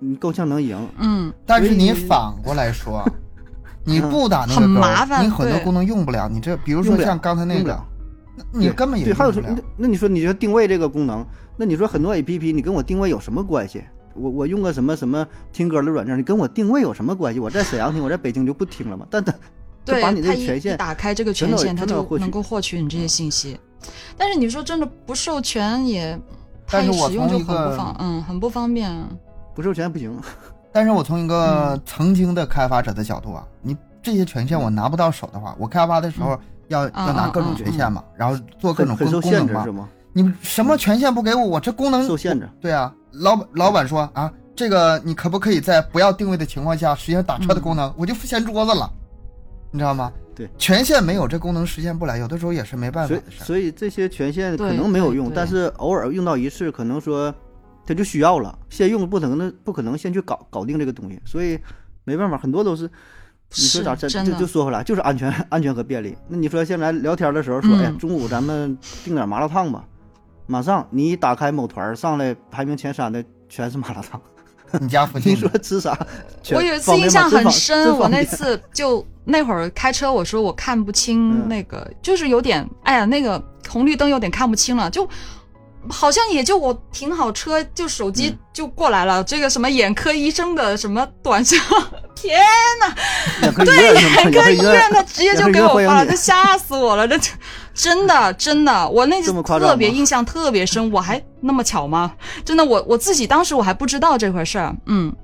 [0.00, 0.76] 嗯够呛能赢。
[0.98, 3.04] 嗯，但是你反过来说，
[3.84, 6.28] 你不打那个麻烦你很多功能用不了。
[6.28, 7.86] 你这比如说像刚才那个不了，
[8.52, 9.56] 你根本也对，还有说，那。
[9.76, 13.82] 那你说，你说定位这个功能，那你说很多 A P P，你跟我定位有什么关系？
[14.14, 17.38] 我我用个什么什么听歌的软件，你跟我定位有什么关系？
[17.40, 19.06] 我在沈阳听，我在北京就不听了嘛。
[19.08, 19.38] 但它它
[19.84, 23.58] 对，把你这权限，打开这个权限，他就能够获取你这些信息。
[24.16, 26.18] 但是你说真的不授权也，
[26.66, 28.92] 它但是我使用就从一个很不方，嗯，很不方便。
[29.58, 30.16] 不授权不行。
[30.70, 39.72] 但是我从一嗯个曾经的开发者的角度啊，你这些权限我拿不到手的话，我开发的时候要、嗯要拿各种权限嘛，然后做各种功很很受功能嘛限制是。
[39.72, 39.88] 吗？
[40.12, 42.48] 你什么权限不给我，我这功能受限制。
[42.60, 47.92] 对啊，老板老板说啊，这个你可不可以在不要定位的情况下实现打车的功能？
[47.96, 48.88] 我就掀桌子了，
[49.72, 50.12] 你知道吗？
[50.36, 53.44] 对，权限没有这功能实现不来，有的时候也是没办法所以的事儿。
[53.44, 57.34] 所以这些权限可能没有用，但是偶尔用到一次，可能说
[57.88, 61.58] 它就需要了，先用不可能的不可能先去搞搞定这个东西，所以
[62.04, 62.90] 没办法，很多都是。
[63.50, 66.14] 你说咋真就就说回来，就是安全、 安全和便利。
[66.28, 69.82] 那你说现在聊天的时候说，嗯哎呀，中午咱们订点麻辣烫吧，
[70.46, 74.20] 马上你一打开某团上来排名前三的全是麻辣烫，
[74.82, 75.98] 你家附近你说吃啥？
[76.50, 81.48] 我有一次印象很深，我那次就那会儿开车，我说我看不清嗯。
[81.48, 85.08] 那个，就是有点，哎呀，那个红绿灯有点看不清了，就
[85.90, 88.38] 好像也就我停好车，就手机嗯。
[88.52, 91.56] 就过来了，这个什么眼科医生的什么短信，
[92.16, 92.40] 天
[92.80, 92.92] 呐，
[93.42, 94.22] 眼科医院是吗？
[94.22, 97.16] 眼科医院院他直接就给我发了，这吓死我了，这
[97.72, 102.12] 真的真的，我那次特别印象特别深，我还那么巧吗？
[102.44, 105.14] 真的，我我自己当时我还不知道这回事儿，嗯，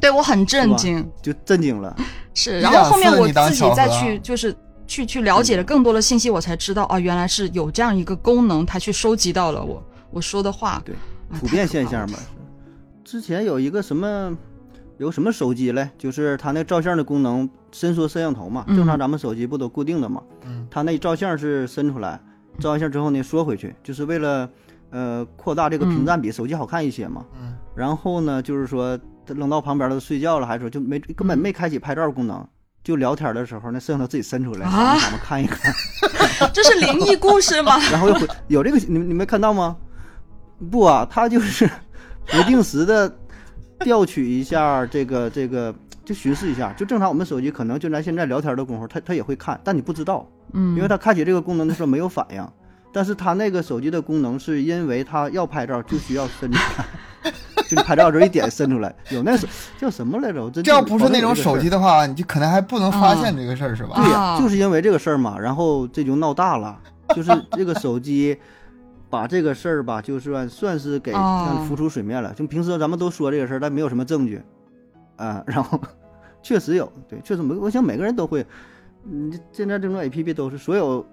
[0.00, 1.94] 对我很震惊，就震惊了。
[2.34, 4.52] 是，然后后面我自己再去就是
[4.92, 10.94] 去去了解了更多的信息，我才知道啊，原来是有这样一个功能，它去收集到了我我说的话，对，
[11.30, 12.06] 啊普遍现象。
[12.10, 12.18] 嘛。
[13.02, 14.36] 之前有一个什么，
[14.98, 18.66] 有个什么手机嘞，就是它那照相的功能，伸缩摄像头嘛。
[18.68, 20.22] 嗯正常咱们手机不都固定的嘛？
[20.44, 22.20] 嗯，它那照相是伸出来，
[22.60, 24.46] 照完相之后呢缩回去，就是为了
[24.90, 27.24] 呃扩大这个屏占比，手机好看一些嘛。
[27.40, 27.54] 嗯。
[27.74, 32.46] 然后呢，就是说扔到旁边了，睡觉了，还是说就没根本没开启拍照功能。
[32.82, 35.72] 就聊天的时候，那摄像头自己伸出来，啊咱们看一看，
[36.52, 37.78] 这是灵异故事吗？
[37.92, 39.76] 然后又回有这个，你们你没看到吗？
[40.70, 41.68] 不啊，他就是
[42.26, 43.12] 不定时的
[43.80, 46.72] 调取一下这个 这个，就巡视一下。
[46.74, 52.46] 就正常我们手机可能就咱现在聊天的功夫，他他也会看，但你不知道，嗯，因为他开启这个功能的时候没有反应。
[52.94, 57.32] 但是他那个手机的功能是因为他要拍照就需要伸出来，
[57.74, 59.46] 就你拍照的时候一点伸出来，有那是
[59.78, 60.44] 叫什么来着？
[60.44, 63.94] 我真这要不是那种手机的话，你就可能还不能发现这个事儿，是吧？
[63.96, 66.78] 对呀、啊就是因为这个事儿嘛，然后这就闹大了，
[67.14, 68.36] 就是这个手机
[69.08, 71.12] 把这个事儿吧，就算算是给
[71.66, 72.34] 浮出水面了。
[72.34, 74.42] 就平时咱们都说这个事儿，但没有什么证据，
[75.16, 75.80] 啊，然后
[76.42, 78.44] 确实有，对，确实没我想每个人都会，
[79.02, 81.06] 你，现在这种 A P P 都是所有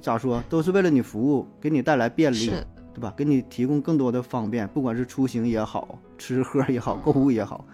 [0.00, 2.66] 咋说，都是为了你服务，给你带来便利，是
[3.00, 3.14] 对吧？
[3.16, 7.64] 给你提供更多的方便，不管是出行也好，吃喝也好，购物也好。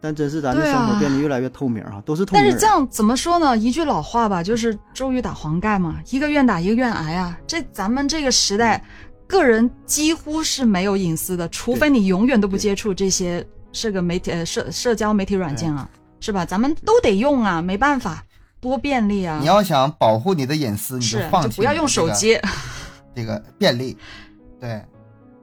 [0.00, 2.42] 但真是咱的生活变得越来越透明啊，都是透明。
[2.42, 3.54] 但是这样怎么说呢？
[3.58, 7.38] 一句老话吧，就是周瑜打黄盖嘛，一个愿打一个愿挨啊。
[7.46, 8.82] 这咱们这个时代，
[9.26, 15.86] 个人几乎是没有隐私的，除非你永远都不接触这些这个媒体呃社社交媒体软件啊，
[16.20, 16.46] 是吧？
[16.46, 18.24] 咱们都得用啊，没办法，
[18.58, 19.44] 多便利啊你。
[19.44, 22.40] 要想保护你的隐私，你就放弃就不要用手机，
[23.14, 23.98] 这个便利。
[24.60, 24.84] 对，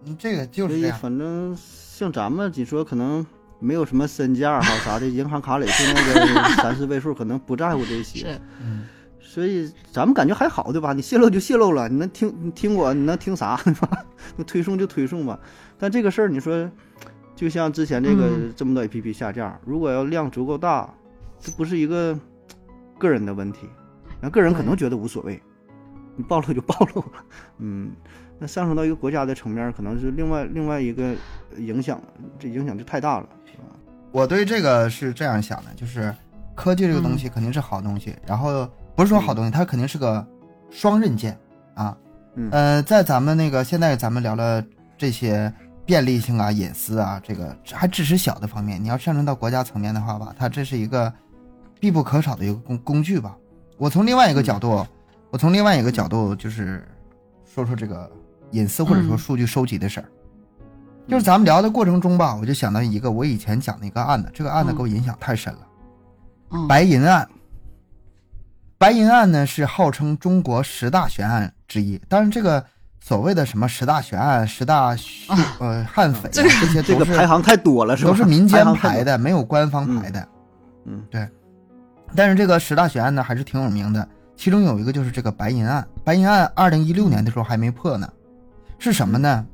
[0.04, 1.00] 你这个就所以是这样。
[1.00, 3.26] 反正像咱们，你说可能
[3.60, 8.20] 没有什么身价哈啥的，银行卡里就那个三四位数，可能不在乎这些。
[8.20, 8.86] 是嗯，
[9.20, 10.94] 所以咱们感觉还好，对吧？
[10.94, 13.90] 你泄露就泄露了，你能听你听我，你能听啥，对吧？
[14.38, 15.40] 那推送就推送吧。
[15.80, 16.70] 但这个事儿，你说，
[17.36, 20.94] 就像之前这个、嗯这么多 A P P 下架，如果要量足够大，
[21.40, 22.18] 这不是一个
[23.00, 23.68] 个人的问题，
[24.22, 25.42] 那个人可能觉得无所谓，
[26.16, 27.26] 你暴露就暴露了，
[27.58, 27.92] 嗯。
[28.40, 31.16] 那上升到一个国家的层面，可能是另外另外一个
[31.58, 32.02] 影响，
[32.38, 33.28] 这影响就太大了。
[34.12, 36.14] 我对这个是这样想的，就是
[36.56, 40.26] 科技这个东西肯定是好东西，然后不是说好东西，它肯定是个
[40.72, 41.38] 双刃剑
[41.76, 41.96] 啊。
[42.36, 44.64] 嗯呃，在咱们那个现在咱们聊了
[44.98, 45.52] 这些
[45.86, 48.82] 便利性啊、隐私啊，这个还只是小的方面。
[48.82, 51.12] 你要上升到国家层面的话吧，它这是一个
[51.80, 53.36] 必不可少的一个工工具吧。
[53.78, 54.86] 我从另外一个角度，
[55.32, 56.88] 我从另外一个角度就是
[57.46, 58.10] 说说这个
[58.52, 60.06] 隐私或者说嗯数据收集的事儿。
[61.08, 65.60] 就是咱们聊的过程中吧，我就想到一个我以前讲的一个案子，这个案子给我影响太深了。
[66.52, 67.28] 嗯，白银案，
[68.78, 72.02] 白银案呢是号称中国十大悬案之一。
[72.10, 72.64] 但是，这个
[73.00, 74.94] 所谓的什么十大悬案、十大
[75.60, 78.12] 呃悍匪啊，这个这些这都是个排行太多了，是吧？
[78.12, 78.66] 都是民 间。
[78.74, 80.28] 排的，没有官方排的。
[80.86, 81.28] 嗯对
[82.16, 85.86] 但是这个十大悬案呢还是挺有名的，其中有一个就是这个白银案。
[86.04, 88.10] 白银案二零一六年的时候还没破呢，
[88.80, 89.46] 是什么呢？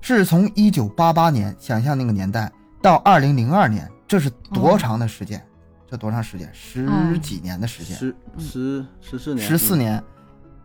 [0.00, 5.44] 是从一九八八年，想象那个年代到二零零二年，这是多长的时间？
[5.86, 6.48] 这多长时间？
[6.52, 7.96] 十嗯几年的时间。
[7.96, 10.02] 十十十四年，十四年，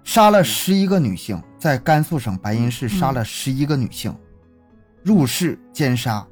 [0.03, 4.15] 杀了十一个女性，在甘肃省白银市杀了十一个女性，
[5.03, 6.25] 入室奸杀，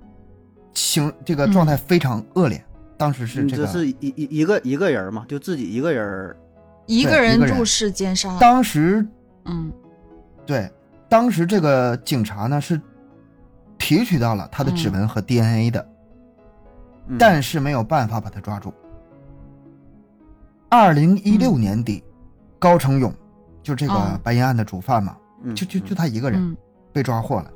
[0.74, 2.64] 情这个状态非常恶劣。
[2.96, 6.36] 当时是这个，这是一一一个一个人嘛，就自己一个人，
[6.86, 9.06] 一个人入室奸杀，当时
[9.46, 9.72] 嗯
[10.46, 10.72] 对，
[11.14, 12.82] 当时这个警察呢是
[13.78, 15.88] 提取到了他的指纹和 DNA 的，
[17.06, 17.18] 嗯。
[17.20, 18.74] 但是没有办法把他抓住。
[20.70, 22.04] 二零一六年底，
[22.58, 23.14] 高成勇
[23.62, 24.20] 就这个哦。
[24.24, 26.42] 白银案的主犯嘛，嗯就就就他一个人。
[26.42, 26.58] 嗯。
[26.92, 27.52] 被抓获了。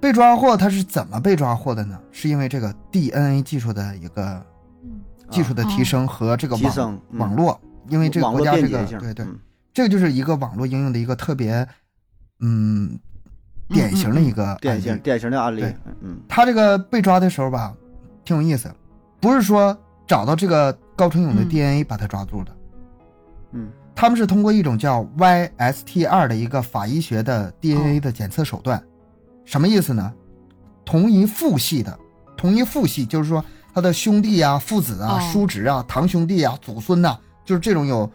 [0.00, 1.96] 被抓获，他是怎么被抓获的呢？
[2.10, 4.44] 是因为这个 DNA 技术的一个
[4.82, 5.00] 嗯。
[5.30, 9.38] 技术的提升和这个网、网络，因为这个国家这个对对，嗯。
[9.72, 11.64] 这个就是一个网络应用的一个特别
[12.46, 12.98] 嗯
[13.68, 14.56] 典型的一个。
[14.60, 17.74] 典型典型的案例对，嗯他这个被抓的时候吧，
[18.24, 18.70] 挺有意思，
[19.20, 19.76] 不是说
[20.06, 21.48] 找到这个高成勇的嗯。
[21.48, 22.52] DNA 把他抓住的，
[23.52, 23.70] 嗯。
[23.96, 28.82] 他们是通过一种叫 YST2 的一个法医学的 DNA 的检测手段，
[29.44, 30.12] 什么意思呢？
[30.84, 31.96] 同一父系的，
[32.36, 33.42] 同一父系，就是说
[33.72, 35.30] 他的兄弟啊、父子啊、哦。
[35.32, 38.10] 叔侄啊、堂兄弟啊、祖孙呐、就是这种有，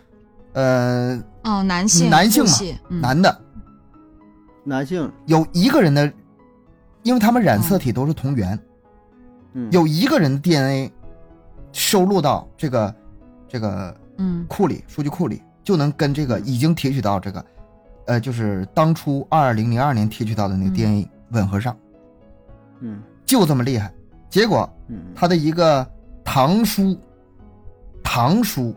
[0.53, 2.51] 呃，哦，男性男性嘛
[2.89, 3.01] 嗯。
[3.01, 3.41] 男的
[4.69, 6.09] 男性，有一个人的，
[7.03, 8.57] 因为他们染色体都是同源，
[9.53, 10.91] 嗯，有一个人的 DNA
[11.71, 12.95] 收录到这个
[13.47, 14.45] 这个嗯。
[14.47, 17.45] 库里数据库里，就能跟这个已经提取到这个，
[18.05, 20.73] 呃，就是当初二零零二年提取到的那个嗯。
[20.73, 21.75] DNA 吻合上，
[22.81, 23.01] 嗯。
[23.25, 23.91] 就这么厉害。
[24.29, 25.85] 结果嗯，他的一个
[26.23, 26.95] 堂叔，
[28.03, 28.75] 堂叔，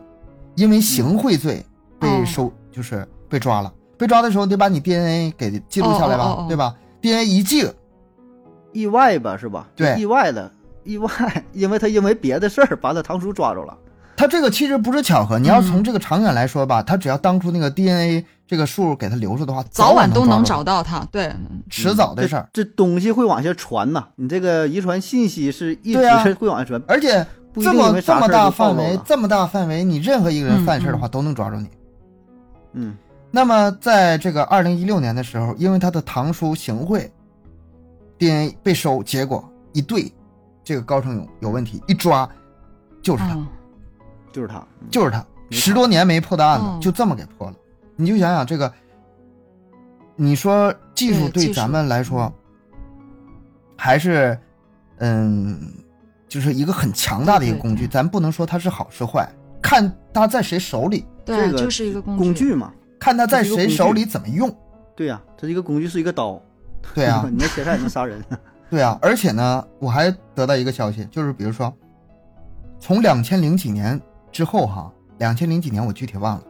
[0.55, 1.63] 因为行贿罪
[1.99, 2.25] 被哦。
[2.25, 3.71] 收，就是被抓了。
[3.97, 7.69] 被抓的时候得把你 DNA 给记录下来吧，哦哦哦哦对吧？DNA 一记，
[8.71, 9.67] 意外吧，是吧？
[9.75, 10.51] 对意外的，
[10.83, 11.09] 意外，
[11.53, 13.77] 因为他因为别的事儿把他堂叔抓住了。
[14.15, 15.39] 他这个其实不是巧合。
[15.39, 21.03] 你要嗯从这个长远来说吧，他只要当初那个 DNA 这个数给他留着的话，早晚都能找找到他。
[21.11, 21.33] 对，
[21.69, 22.47] 迟早的事儿。
[22.53, 26.81] 这东西会往下传呐，你这个遗传信息是一直会往下传。
[26.87, 27.25] 而且
[27.55, 31.67] 这么这么大范围，这么大范围，你任何一个人嗯犯事儿的话，都能抓住你。
[32.73, 32.95] 嗯
[33.35, 37.11] 那么在这个二零一六年的时候，因为他的堂叔行贿
[38.19, 40.13] ，DNA 被收，结果一对，
[40.63, 42.29] 这个高成勇有问题，一抓
[43.01, 43.47] 就是他，哦。
[44.31, 46.77] 就是他，嗯就是他，十多年没破的案子、哦。
[46.79, 47.55] 就这么给破了。
[47.95, 48.71] 你就想想这个，
[50.15, 52.31] 你说技术对咱们来说，
[53.75, 54.37] 还是
[54.97, 55.59] 嗯，
[56.27, 59.27] 就是一个很强大的一个工具，咱不能说它是好是坏，
[59.59, 62.71] 看它在谁手里，对，这个就是一个工工具嘛。
[63.03, 64.49] 看他在谁手里怎么用。
[64.95, 66.41] 对呀、它是一个工具，是一个刀。
[66.93, 68.23] 对啊， 你那切菜，能杀人。
[68.71, 71.73] 对啊，而且呢，我还得到一个消息，就是比如说，
[72.79, 73.99] 从两千零几年
[74.31, 76.43] 之后哈，两千零几年我具体忘了，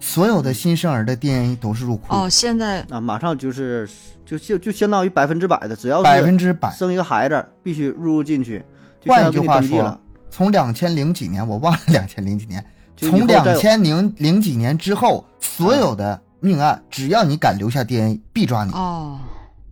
[0.00, 3.86] 所有的新生儿的 DNA 都是入库，哦，现在啊，马上就是
[4.24, 6.70] 就就就相当于百分之百的，只要百是分之百。
[6.70, 8.64] 生一个孩子必须入入进去，
[9.00, 10.00] 就换一相当于给你句话说登记了。，
[10.30, 12.64] 从两千零几年，我忘了两千零几年，
[12.98, 18.72] 从两千零零几年之后，所有的命案，只要你敢留下 DNA，必抓你。
[18.72, 19.18] 哦，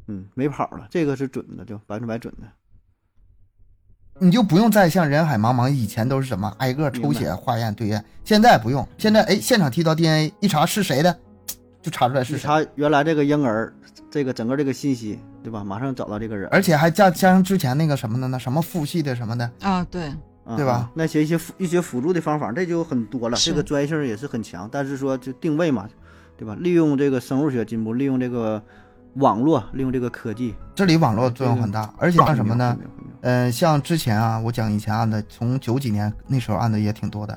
[0.07, 2.47] 嗯，没跑了，这个是准的，就百分之百准的。
[4.19, 11.15] 你就不用再像人海茫茫，以前都是什么挨个抽血、化验、对验，现在不用，现在哎，现场提到 DNA，一查是谁的，
[11.83, 13.71] 就查出来是谁，是他原来这个婴儿，
[14.11, 15.63] 这个整个这个信息，对吧？
[15.63, 20.17] 马上找到这个人，而且还加加上之前那个什么的呢，什么父系的什么的，啊，对，啊
[20.55, 24.69] 对吧啊那些一些辅一些辅助的方法，这就很多了，这个专业性也是很强。
[24.71, 25.89] 但是说就定位嘛，
[26.37, 26.57] 对吧？
[26.61, 28.63] 利用这个生物学进步，利用这个
[29.15, 32.79] 网络，利用这个科技，这里网络作用很大，而且像什么呢很？
[32.79, 32.89] 妙？
[32.97, 37.37] 很妙呃，像之前啊，我讲以前案子，从九几年那时候案子也挺多的，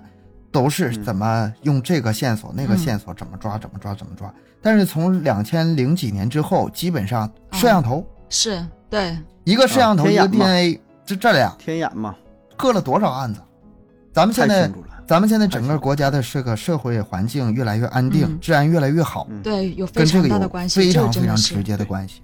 [0.51, 4.32] 都是嗯怎么用这个线索、那个嗯线索怎么抓、怎么抓、怎么抓。
[4.62, 12.14] 但是从两千零几年之后，基本上摄像头、是，对，一个摄像头、一个 DNA，就这俩天眼嘛，
[12.60, 13.41] 割了多少案子？
[14.12, 14.70] 咱们现在。
[15.07, 22.22] 咱们现在整个国家的这个社会环境越来越安定，嗯治安越来越好，嗯对，有非常跟这个有大的关系，非常非常直接的关系。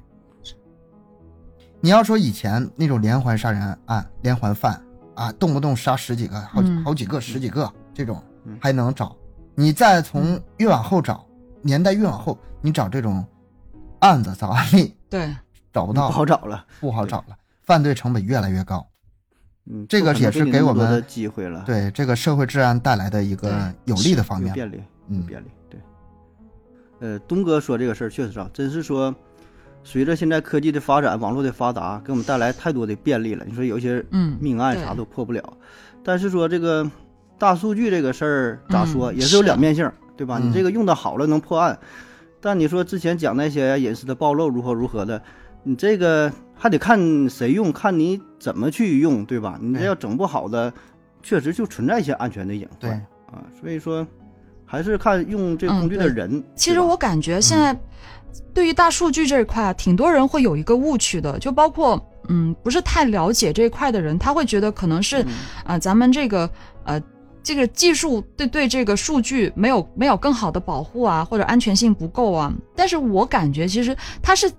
[1.81, 4.79] 你要说以前那种连环杀人案、连环犯
[5.15, 9.15] 啊，动不动杀十几个、好几、嗯好几个、十几个这种嗯还能找，
[9.55, 11.25] 你再从嗯越往后找，
[11.63, 13.25] 年代越往后，你找这种
[13.97, 15.35] 案子、找案例对，
[15.73, 18.87] 找不到不到，好找了，不好找了，犯罪成本越来越高，
[19.67, 24.53] 嗯，这个也是给我们的机会了，对这个社会治安带来的一个有利的方面。
[24.53, 25.79] 便利，嗯便利，对。
[26.99, 29.13] 呃，东哥说这个事儿确实啊，真是说，
[29.83, 33.43] 随着现在科技的发展，网络的发达，给我们带来太多的便利了。
[33.47, 35.43] 你说有一些嗯，命案啥都破不了，
[36.03, 36.89] 但是说这个
[37.37, 40.39] 大数据这个事儿咋说，嗯也是有两面性，对吧？
[40.39, 41.77] 嗯你这个用的好了能破案，
[42.39, 45.19] 但你说之前讲那些隐私的暴露如何如何的，
[45.63, 49.59] 你这个还得看谁用，看你怎么去用，对吧？
[49.61, 50.73] 你这要整不好的，
[51.21, 52.91] 确实就存在一些安全的隐患
[53.27, 53.43] 啊。
[53.59, 54.05] 所以说，
[54.65, 56.43] 还是看用这工具的对人。
[56.55, 57.77] 其实我感觉现在
[58.53, 65.27] 对于大数据这一块啊，挺多人会有一个误区的，就包括嗯不是太了解这一块的人，他会觉得可能是嗯
[65.65, 66.49] 啊、咱们这个
[66.83, 67.01] 呃
[67.43, 72.51] 这个技术对对这个数据没有没有更好的保护啊，或者安全性不够啊。
[72.75, 74.51] 但是我感觉其实它是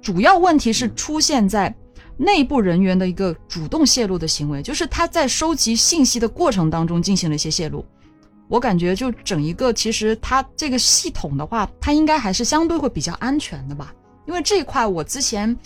[0.00, 1.74] 主要问题是出现在。
[2.20, 7.86] 内部人员的一个主动泄露的行为，就是他在收集信息的过程当中进行了一些泄露。
[8.48, 13.94] 我感觉就整一个，其实它这个系统的话，它应该还是相对会比较安全的吧。
[14.26, 15.56] 因为这一块我之前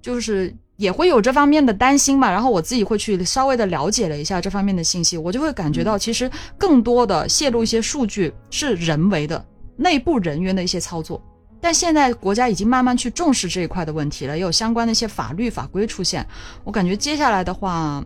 [0.00, 9.44] 就是也会有这方面的担心嘛，然后我自己会去稍微的了解了一下这方面的信息，我就会感觉到其实更多的泄露一些数据是人为的
[9.76, 11.20] 内部人员的一些操作。
[11.60, 16.26] 但现在国家已经慢慢去重视这一块的问题了，也有相关的一些法律法规出现。
[16.64, 18.02] 我感觉接下来的话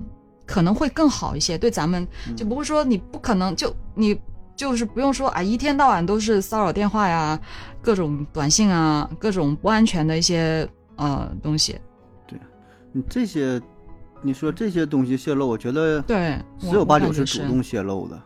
[0.46, 4.18] 可能会更好一些，对咱们就不会说你不可能就你
[4.56, 7.38] 就是不用说啊，一天到晚都是骚扰电话呀，
[7.80, 11.78] 各种短信啊，各种不安全的一些呃东西。
[12.26, 12.38] 对
[12.92, 13.60] 你这些，
[14.22, 18.20] 你说这些东西泄露，我觉得对，十有八九是主动泄露的。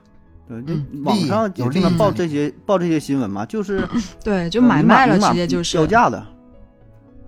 [0.48, 3.86] 对，就嗯网上有经常报这些报这些新闻嘛，就是
[4.24, 6.26] 对，就呃买卖了，直接就是标价的。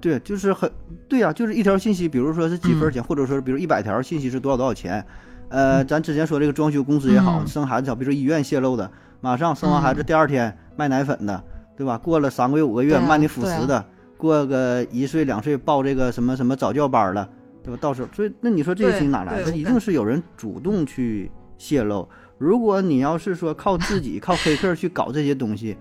[0.00, 0.70] 对，就是很
[1.06, 5.04] 对呀、就是一条信息，比如说是几嗯分钱，或者说比如一百条信息是多少多少钱。
[5.50, 8.90] 呃，咱之前说这个装修公司也好，嗯生孩子也好，比如说医院泄露的，
[9.20, 11.44] 马上生完孩子嗯第二天卖奶粉的，
[11.76, 11.98] 对吧？
[11.98, 13.84] 过了三个月五个月啊卖你辅食的，
[14.16, 17.28] 过个一岁两岁报这个什么什么早教班了，
[17.62, 17.78] 对吧？
[17.82, 19.54] 到时候，所以那你说这些对信息哪来的？
[19.54, 22.08] 一定是有人主动去泄露。
[22.40, 25.76] 如果你要是说靠自己 靠黑客去搞这些东西，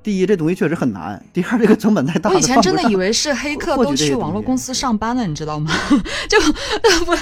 [0.00, 2.30] 第一这东西确实很难，第二这个成本太大。
[2.30, 5.72] 我以前真的以为是黑客都去网络公司上班了，你知道吗？
[6.30, 6.38] 就
[7.04, 7.16] 不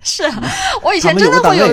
[0.00, 0.42] 是啊，
[0.82, 1.66] 我以前真的会有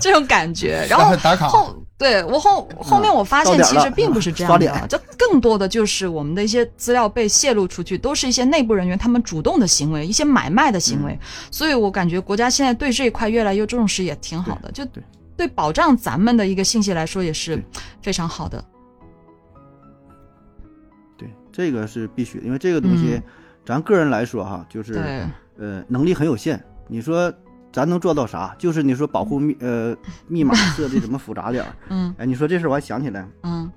[0.00, 1.14] 这种感觉，然后
[1.48, 11.04] 后对我后后面我发现其实并不是这样的，脸这更多的就是我们的一些资料被泄露出去，都是一些内部人员他们主动的行为，一些买卖的行嗯。
[11.04, 11.18] 为，
[11.50, 14.84] 所以我感觉国家现在对这一块越来越重视，也挺好的，就
[15.40, 17.62] 对对保障咱们的一个信息来说也是
[18.02, 18.62] 非常好的。
[21.16, 23.22] 对，这个是必须的，因为这个东西，嗯
[23.64, 25.24] 咱个人来说哈，就是，
[25.58, 26.62] 呃能力很有限。
[26.88, 27.32] 你说
[27.72, 28.54] 咱能做到啥？
[28.58, 31.76] 就是你说保护密呃密码设的怎么复杂点儿？
[31.88, 33.70] 嗯哎，你说这事儿我还想起来，嗯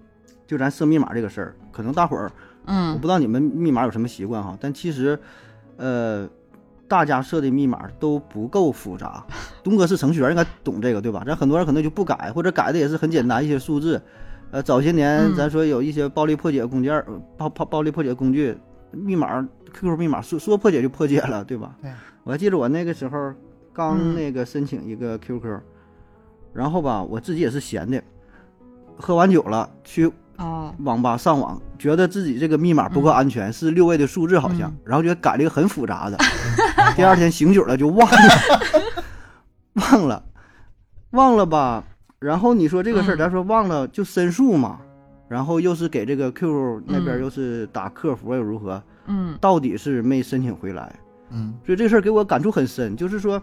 [0.47, 2.31] 就咱设密码这个事儿，可能大伙儿
[2.65, 5.19] 嗯我嗯不知道你们密码有什么习惯哈，但其实，
[5.77, 6.27] 呃，
[6.93, 9.25] 大家设的密码都不够复杂。
[9.63, 11.23] 东哥是程序员，应该懂这个对吧？
[11.25, 13.99] 咱很多人可能就不改，或者改的也是很简单一些数字。
[14.51, 17.03] 呃，早些年嗯咱说有一些暴力破解工件
[17.35, 18.55] 暴暴暴力破解工具，
[18.91, 19.41] 密码
[19.73, 21.75] QQ 密码说说破解就破解了，对吧？
[21.81, 21.89] 对。
[22.23, 23.33] 我还记得我那个时候
[23.73, 25.59] 刚嗯那个申请一个 QQ，、
[26.53, 27.99] 然后吧，我自己也是闲的，
[28.99, 36.17] 喝完酒了去哦网吧上网，觉得自己这个密码不够安全，是六位的数字好像，嗯然后觉得改了一个很复杂的，
[36.95, 38.17] 第二天醒酒了就忘了，
[39.91, 40.23] 忘了，
[41.11, 41.83] 忘了吧。
[42.19, 44.79] 然后你说这个事儿，嗯咱说忘了就申诉嘛，
[45.27, 50.93] 然后又是给这个 QQ 那边嗯又是打客服又如何，嗯到底是没申请回来，
[51.31, 53.41] 嗯，所以这个事儿给我感触很深，就是说。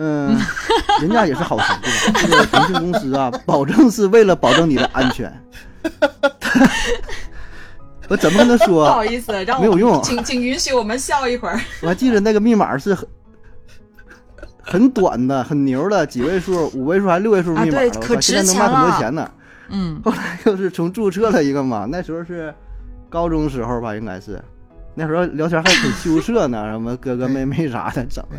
[0.00, 0.38] 嗯，
[1.02, 2.20] 人家也是好心，对吧？
[2.22, 5.28] 这个腾讯公司啊，保证是为了保证你的安全。
[8.08, 8.90] 我怎么跟他说 不？
[8.90, 11.60] 好意思，让我没有用请 请允许我们笑一会儿。
[11.82, 13.06] 我还记得那个密码是很
[14.62, 19.30] 很短的、很牛的，几位数、五位数还是六位数密码了，啊对可现在值能卖很多钱呢。
[19.70, 22.54] 嗯后来又是重注册了一个嘛，那时候是
[23.10, 24.42] 高中时候吧，应该是
[24.94, 28.38] 那时候聊天还挺羞涩呢，什么哥哥妹妹啥的整的，对，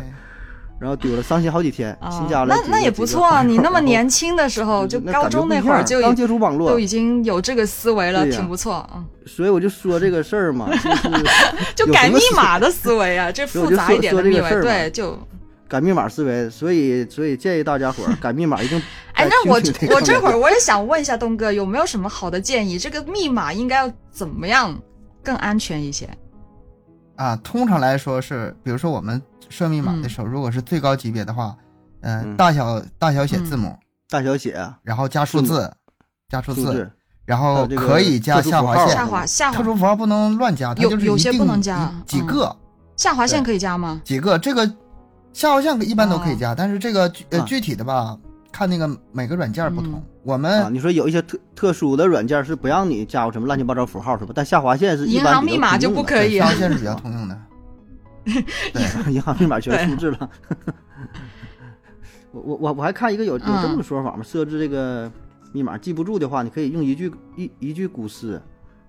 [0.80, 6.70] 然后丢了，伤心好几天，啊新加了那那也不错啊，你那么 年轻的时候，就高中那会儿就刚接触网络。
[6.70, 8.88] 都，已经有这个思维了，挺不错。
[8.94, 11.24] 嗯，所以我就说这个事儿嘛，就是
[11.76, 14.62] 就改密码的思维啊， 这复杂一点的密码，说这个事儿嘛。
[14.62, 15.18] 对，就。
[15.68, 22.76] 改密码思维，所以所以建议大家伙儿改密码一定哎，那我这我这会儿我也想问一下东哥，有没有什么好的建议？
[22.76, 24.76] 这个密码应该要怎么样
[25.22, 26.08] 更安全一些？
[27.20, 31.54] 啊，通常来说是，比如说我们设密码的时候，如果是最高级别的话，
[32.00, 32.34] 呃，嗯。
[32.34, 33.76] 大小大小写字母，
[34.08, 35.70] 大小写啊，然后加数字，
[36.30, 36.90] 加数字，
[37.26, 42.56] 然后可以加下划线下，划下划特殊符号不能乱加，它有有些不能加几个
[42.96, 44.00] 下划线可以加吗？
[44.02, 44.66] 几个，这个
[45.34, 46.38] 下划线一般都可以哦。
[46.40, 48.16] 加，但是这个具呃啊具体的吧，
[48.52, 50.02] 看那个每个软件不同嗯。
[50.22, 54.32] 我啊，们你说有一些特特殊的软件是不让你加入什么乱七八糟符号是吧？
[54.34, 57.38] 但下划线是一银行密码就不可以啊下划线是比较通用的。
[58.24, 60.30] 对，银行密码全对数字了。
[62.32, 65.10] 我我我我还看一个有有这么嗯个说法吗，设置这个
[65.52, 68.40] 密码记不住的话，你可以用一句一一句古诗，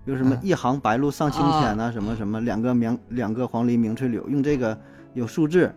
[0.05, 4.77] 有什么嗯一行白鹭上青天呐、什么什么两个明两个黄鹂鸣翠柳，用这个
[5.13, 5.73] 有数字，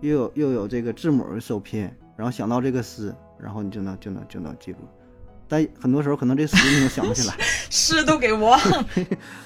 [0.00, 3.14] 又有又有这个字母首拼，然后想到这个诗，
[3.46, 4.78] 然后你就能就能就能记住。
[5.46, 7.34] 但很多时候可能这诗你都想不起来。
[7.70, 8.84] 诗都给忘了。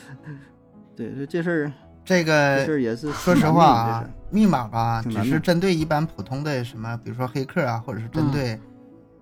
[0.97, 1.73] 对，这这事儿
[2.03, 8.59] 这个这事儿也是说实话啊，密码吧，只是针对一般普通的什么，比如说黑客啊，或者是针嗯对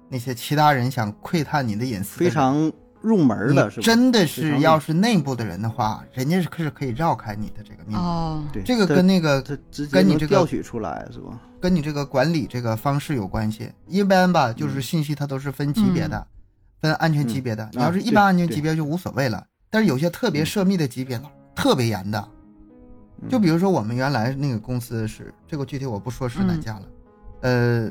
[0.08, 2.30] 那些其他人想窥探你的隐私的非。
[2.30, 2.70] 常
[3.00, 3.84] 入门儿的，是吧？
[3.84, 11.38] 真的是要是内部的人的话，人家是可是可以绕开你的这个密码，哦，对这个跟那个它直接跟你这个能调取出来是吧？
[11.60, 13.72] 跟你这个管理这个方式有关系。
[13.86, 16.26] 一般吧，就是信息它都是分级别的，
[16.80, 17.68] 分安全级别的。
[17.72, 22.28] 你要是一般安全级别就无所谓了，但是有些特别涉密的级别呢，特别严的。
[23.28, 26.82] 就比如说我们原来那个公司是这个具体我不说是哪家了，
[27.40, 27.90] 呃，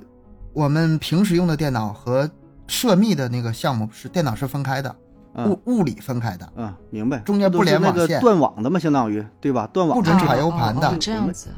[0.54, 2.30] 我们平时用的电脑和
[2.66, 4.96] 涉密的那个项目是电脑是分开的，
[5.34, 7.20] 嗯物物理分开的，嗯，明白。
[7.20, 9.68] 中间不连网线断网的嘛，相当于对吧？
[9.74, 11.50] 断网不准插哦 U 盘的这样子。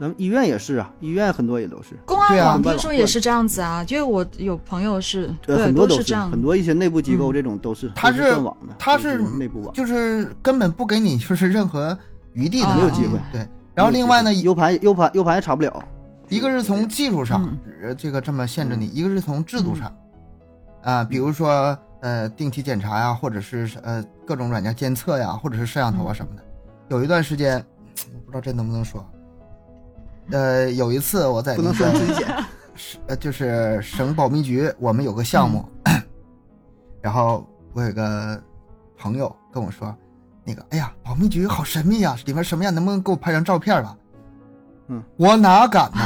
[0.00, 6.30] 咱们医院也是啊，医院很多也都是，公安网听说也是这样子啊，因为我有朋友是，呃，对，很多都是都这样。
[6.30, 7.34] 很多一些内部机构嗯。
[7.34, 11.98] 这种都是，它是断网的，都它是内部网，就是根本不给你就是任何
[12.32, 13.18] 余地没有机会。
[13.32, 13.44] 对，
[13.74, 15.84] 然后另外呢，，U 盘 U 盘 U 盘也查不了，
[16.28, 19.92] 一个是从技术上嗯，呃，这个这么限制你；一个是从制度上，
[20.84, 26.42] 啊，比如说呃定期检查呀，或者是呃各种软件监测呀，或者是摄像头啊什么的。
[26.88, 27.56] 有一段时间，
[28.14, 29.04] 我不知道这能不能说，
[30.30, 32.26] 呃，有一次我在不能说自己剪。
[33.08, 35.68] 呃就是省保密局，我们有个项目，
[37.02, 38.40] 然后我有个
[38.96, 39.92] 朋友跟我说，
[40.44, 42.72] 那个哎呀，保密局好神秘呀、里面什么样？
[42.72, 43.96] 能不能给我拍张照片吧？
[44.86, 45.98] 嗯，我哪敢呢？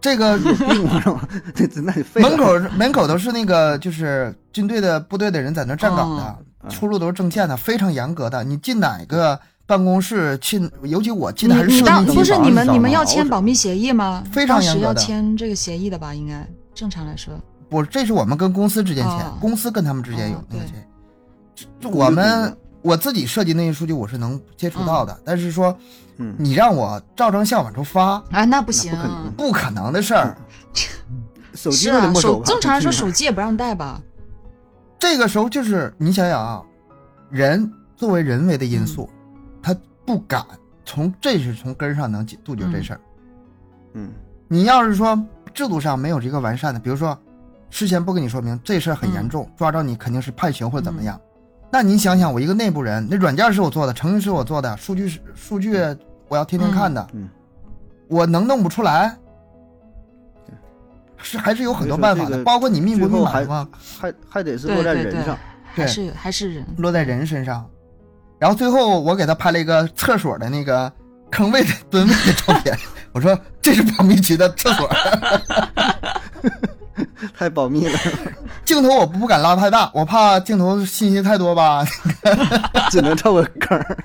[0.00, 1.28] 这个病是吧？
[1.54, 8.42] 这门口门口都是那个就是军队的部队的人在那站岗的，哦出入都是证件的，非常严格的。
[8.42, 9.38] 你进哪个
[9.68, 14.24] 办公室去，尤其我进你的还是你当涉密机房不是你们你们要签保密协议吗？
[14.32, 16.14] 非常严格的要签这个协议的吧？
[16.14, 17.34] 应该正常来说。
[17.68, 20.88] 不，这是我们跟公司之间签，哦公司跟他们之间有那个签。
[21.78, 25.76] 就我们我自己设计那些数据，我是能接触到的，但是说
[26.16, 30.34] 嗯，你让我照张相往出发，啊，那不行那不可能的事儿。
[31.52, 32.20] 手机是啊，都得没。
[32.20, 34.00] 手正常来说手机也不让带吧？
[34.98, 36.62] 这个时候就是你想想啊，
[37.28, 39.10] 人作为人为的因素，
[39.62, 40.44] 他不敢
[40.84, 43.00] 从这是从根上能解杜绝这事儿。
[43.94, 44.10] 嗯
[44.46, 45.20] 你要是说
[45.52, 47.18] 制度上没有这个完善的，比如说
[47.70, 51.20] 事先不跟你说明这事儿很严重，抓着你肯定是判刑或者怎么样，
[51.70, 55.76] 那你想想，我一个内部人，那软件是我做的，程序是我做的，数据是数据
[56.28, 57.28] 我要天天看的，嗯，
[58.08, 59.14] 我能弄不出来？
[61.20, 63.68] 是还是有很多办法的，包括你密不密码嘛，
[64.00, 65.36] 还还得是落在人上。，
[65.74, 66.64] 对还是还是人。
[66.78, 67.68] 落在人身上。
[68.38, 70.90] 然后最后我给他拍了一个厕所的那个
[71.30, 72.76] 坑位的蹲位的照片，
[73.12, 74.88] 我说这是保密局的厕所，
[77.36, 77.98] 太保密了，
[78.64, 81.84] 镜头我不敢拉太大，我怕镜头信息太多吧。
[82.90, 83.98] 只能照个坑儿。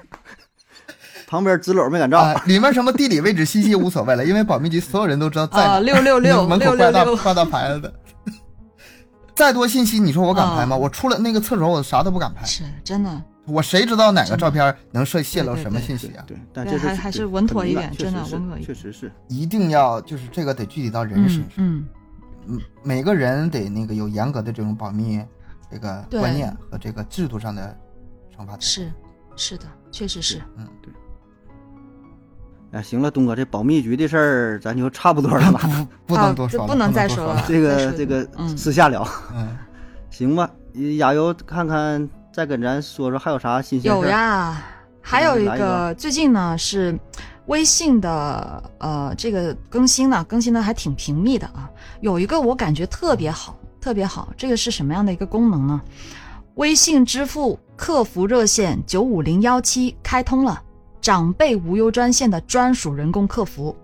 [1.28, 5.80] 旁边纸篓没敢照，啊，里面什么地理位置信息无所谓了，因为保密局所有人都知道在哪啊，儿。
[5.80, 7.92] 六六六门口挂大挂大牌子的。
[9.36, 10.76] 再多信息，你说我敢拍吗？
[10.76, 12.46] 啊我出了那个厕所，我啥都不敢拍。
[12.46, 13.10] 是真的，
[13.46, 16.24] 我谁知道哪个照片能泄泄露什么对对对信息啊？
[16.28, 19.12] 对，但这是还还是稳妥一点真的稳妥一点确实是。
[19.28, 21.88] 一定要就是这个得具体到人身嗯上，嗯，
[22.48, 25.22] 嗯，每个人得那个有严格的这种保密
[25.70, 27.78] 这个观念和这个制度上的
[28.36, 28.58] 惩罚。
[28.60, 28.92] 是
[29.36, 30.42] 是的，确实是。
[30.58, 30.66] 嗯，
[32.72, 35.88] 哎，行了，东哥，这保密局的事儿咱就差不多了吧？
[36.08, 37.44] 不能多说了，啊不能再说了。
[37.48, 39.58] 这个这个嗯私下聊，嗯，
[40.10, 40.50] 行吧？
[40.98, 44.60] 亚游看看，再跟咱说说还有啥新鲜有，呀，
[45.00, 46.98] 还有一个个最近呢是
[47.46, 51.70] 微信的呃这个更新呢，更新的还挺频密的啊。
[52.02, 55.80] 有一个我感觉特别好，特别好，这个是什么样的一个功能呢？
[56.56, 60.60] 微信支付客服热线九五零幺七开通了
[61.02, 63.76] 长辈无忧专线的专属人工客服，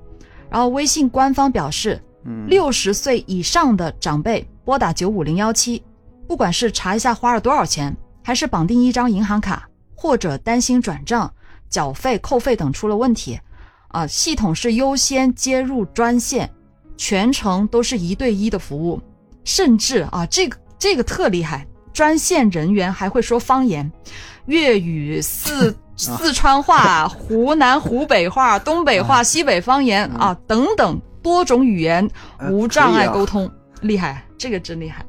[0.49, 5.83] 然后微信官方表示，嗯，六十岁以上的长辈拨打九五零幺七，
[6.27, 7.95] 不管是查一下花了多少钱，
[8.29, 11.33] 还是绑定一张银行卡，或者担心转账、
[11.67, 13.39] 缴费、扣费等出了问题，
[13.87, 16.47] 啊，系统是优先接入专线，
[16.95, 19.01] 全程都是一对一的服务，
[19.43, 23.91] 甚至啊，这个这个特厉害，专线人员还会说方言，
[24.45, 32.07] 粤语、 四四川话、湖南湖北话、东北话、西北方言啊等等多种语言
[32.37, 33.51] 呃无障碍沟通，
[33.81, 35.03] 厉害，这个真厉害。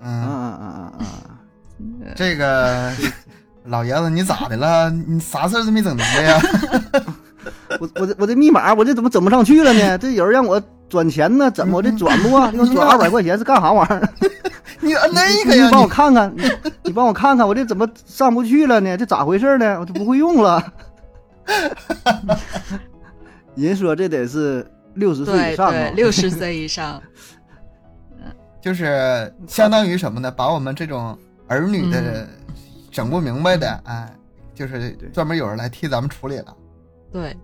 [0.00, 1.37] 嗯嗯，嗯嗯嗯嗯，
[2.14, 2.92] 这个
[3.64, 4.90] 老爷子你咋的了？
[4.90, 6.40] 你啥事儿都没整明白呀？
[7.80, 9.96] 我我这我这密码我这怎么整不上去了呢？
[9.98, 12.50] 这有人让我转钱呢，怎么我这转不啊？
[12.50, 14.08] 给我转二百块钱是干啥玩意儿？
[14.80, 15.66] 你摁那个呀？
[15.66, 16.42] 你帮我看看，你
[16.84, 18.96] 你帮我看看，我这怎么上不去了呢？
[18.96, 19.78] 这咋回事呢？
[19.80, 20.62] 我就不会用了。
[23.54, 27.02] 人说这得是六十岁以上对六十岁以上，
[28.60, 30.30] 就是相当于什么呢？
[30.30, 31.18] 把我们这种
[31.48, 32.28] 儿女的
[32.90, 34.14] 整不明白的，哎，
[34.54, 36.56] 就是专门有人来替咱们处理了。
[37.10, 37.36] 对，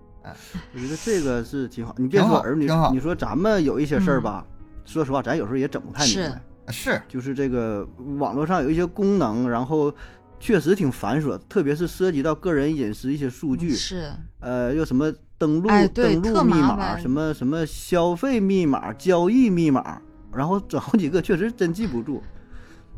[0.73, 1.93] 我觉得这个是挺好。
[1.97, 4.45] 你别说儿女挺好，你说咱们有一些事儿吧，
[4.85, 6.41] 说实话，咱有时候也整不太明白。
[6.71, 7.87] 是，就是这个
[8.17, 9.93] 网络上有一些功能，然后
[10.39, 20.01] 确实挺繁琐，特别是涉及到个人隐私一些数据，是，呃，又什么登录、哎登录密码，什么什么消费密码、交易密码，
[20.33, 22.21] 然后整好几个，确实真记不住。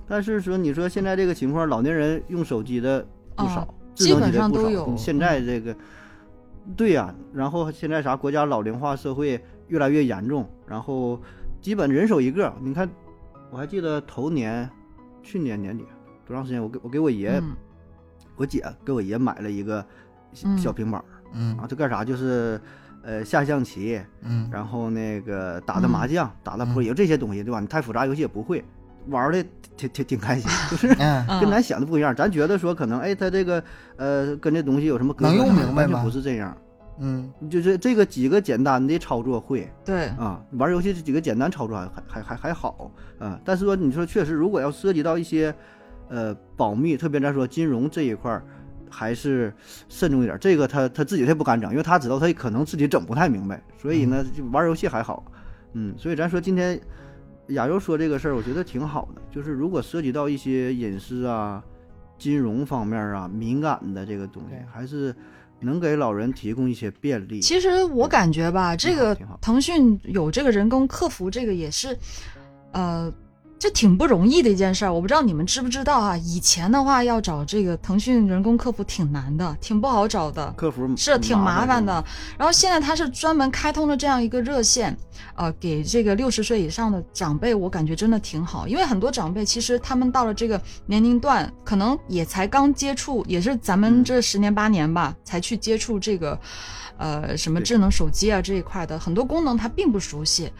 [0.07, 3.05] 但是说你说现在这个情况，老年人用手机的
[3.35, 4.61] 不少，啊基本智能机的不少。
[4.61, 4.97] 上都有。
[4.97, 5.75] 现在这个，
[6.75, 11.21] 对呀、然后现在啥国家老龄化社会越来越严重，然后
[11.61, 12.53] 基本人手一个。
[12.61, 12.89] 你看，
[13.51, 14.69] 我还记得头年，
[15.21, 15.85] 去年年底
[16.25, 17.55] 多长时间，我给我给我爷、嗯。
[18.35, 19.83] 我姐给我爷买了一个
[20.31, 20.57] 小嗯。
[20.57, 21.57] 小平板儿、嗯。
[21.57, 22.05] 啊，这干啥？
[22.05, 22.61] 就是
[23.01, 24.47] 呃下象棋，嗯。
[24.51, 27.59] 然后那个打打麻嗯将、打打扑克，也就这些东西，对吧？
[27.59, 28.63] 你太复杂游戏也不会，
[29.09, 29.43] 玩的
[29.75, 30.87] 挺挺挺开心， 就是
[31.39, 32.15] 跟咱想的不一样。
[32.15, 33.63] 咱觉得说可能哎，他这个
[33.95, 36.55] 呃跟这东西有什么隔阂能用明白吗不是这样，
[36.99, 43.39] 嗯就是这个几个简单的操作会对，啊，玩游戏这几个简单操作还还还还好啊。
[43.45, 45.53] 但是说你说确实，如果要涉及到一些
[46.09, 48.43] 呃保密，特别咱说金融这一块儿。
[48.89, 49.53] 还是
[49.89, 55.25] 慎重一点，这个他他自己他也不敢整，因为他知道他可能自己整不太明白，所以呢，就玩游戏还好，
[55.73, 56.79] 嗯，所以咱说今天
[57.49, 61.63] 亚优说这个事儿，我觉得挺好的，就是如果涉及到一些隐私啊、
[62.17, 65.15] 金融方面啊敏感的这个东西，还是
[65.59, 67.39] 能给老人提供一些便利。
[67.39, 71.97] 其实我感觉吧，这个腾讯有这个人工客服，这个也是，
[72.73, 73.11] 呃，
[73.59, 74.93] 这挺不容易的一件事儿。
[74.93, 76.15] 我不知道你们知不知道啊？
[76.17, 80.51] 以前的话要找这个腾讯人工客服挺难的，挺不好找的。
[80.53, 84.95] 客服是挺麻烦的的，，然后现在他是专门开通了这样一个热线，
[85.35, 96.39] 呃，给这个六十岁以上的长辈，我感觉真的挺好，因为很多长辈其实他们到了这个年龄段，可能也才刚接触，也是咱们嗯这十年八年吧，才去接触这个，
[96.97, 100.51] 呃，什么智能手机啊这一块的很多功能他并不熟悉，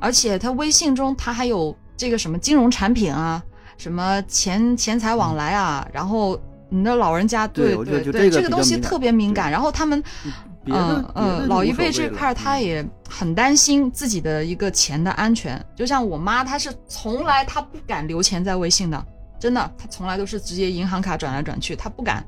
[0.00, 3.42] 而且他微信中他还有这个什么金融产品啊，
[3.78, 6.40] 什么钱钱财往来啊，然后。
[6.68, 10.02] 你的老人家对对对，这个东西特别敏感，然后他们
[10.64, 15.64] 别的嗯老一辈这块儿他嗯也很担心自己的一个钱的安全。
[15.76, 19.06] 就像我妈，她是从来她不敢留钱在微信的，
[19.38, 22.26] 真的，她从来都是直接银行卡转来转去，她不敢。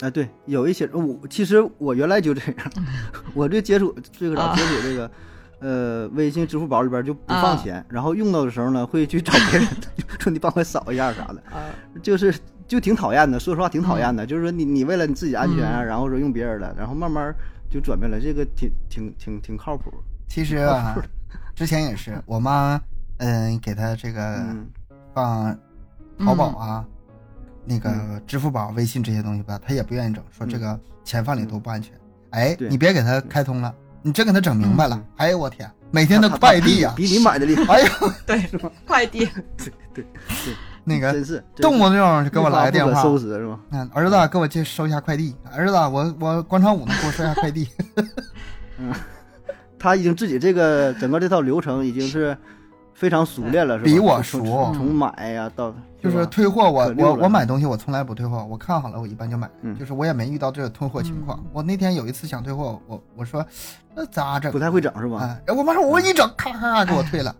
[0.00, 2.72] 哎，对，有一些我其实我原来就这样，
[3.34, 5.10] 我这接触这个啥啊接触这个。
[5.58, 7.56] 呃，微信、支付宝里边就不放啊。
[7.56, 9.68] 钱，然后用到的时候呢，会去找别人
[10.20, 11.70] 说你帮我扫一下啥的，啊，
[12.02, 12.34] 就是
[12.68, 14.26] 就挺讨厌的，说实话挺讨厌的。
[14.26, 15.86] 就是说你你为了你自己安全啊，嗯。
[15.86, 17.34] 然后说用别人的，然后慢慢
[17.70, 19.92] 就转变了，这个挺挺挺挺靠谱。
[20.28, 20.96] 其实啊，
[21.54, 22.80] 之前也是 我妈，
[23.18, 24.66] 嗯，给她这个嗯。
[25.14, 25.58] 放
[26.18, 26.68] 淘宝嗯。
[26.68, 26.84] 啊，
[27.64, 31.94] 那个支付宝、微信这些东西吧，她也不愿意整，说这个钱放里头不安全。
[32.30, 33.74] 哎，你别给她开通了，
[34.06, 35.04] 你真给他整明白了嗯。
[35.16, 37.88] 哎呦我天，每天的快递呀，比你买的厉害，哎呦
[38.24, 38.48] 对，
[38.86, 39.26] 快递，
[39.56, 40.04] 对对
[40.44, 40.54] 对
[40.84, 43.58] 那个真是动不动就给我来个电话收拾是吧？
[43.72, 45.34] 嗯，儿子，给我去收一下快递。
[45.52, 47.68] 儿子，我我广场舞呢，给我收一下快递。
[49.76, 52.38] 他已经自己这个整个这套流程已经是
[52.96, 53.90] 非常熟练了，是吧？
[53.90, 54.42] 比我熟
[54.74, 55.72] 从买呀到
[56.02, 61.44] 就是退货我，我我买东西我从来不退货，我看好了我一般就买，嗯就是我也没遇到这个退货情况。
[61.52, 63.44] 我那天有一次想退货，我我说
[63.94, 64.58] 那咋整不？
[64.58, 65.38] 太会整是吧？
[65.46, 67.34] 哎，我妈说我一整，咔咔咔给我退了。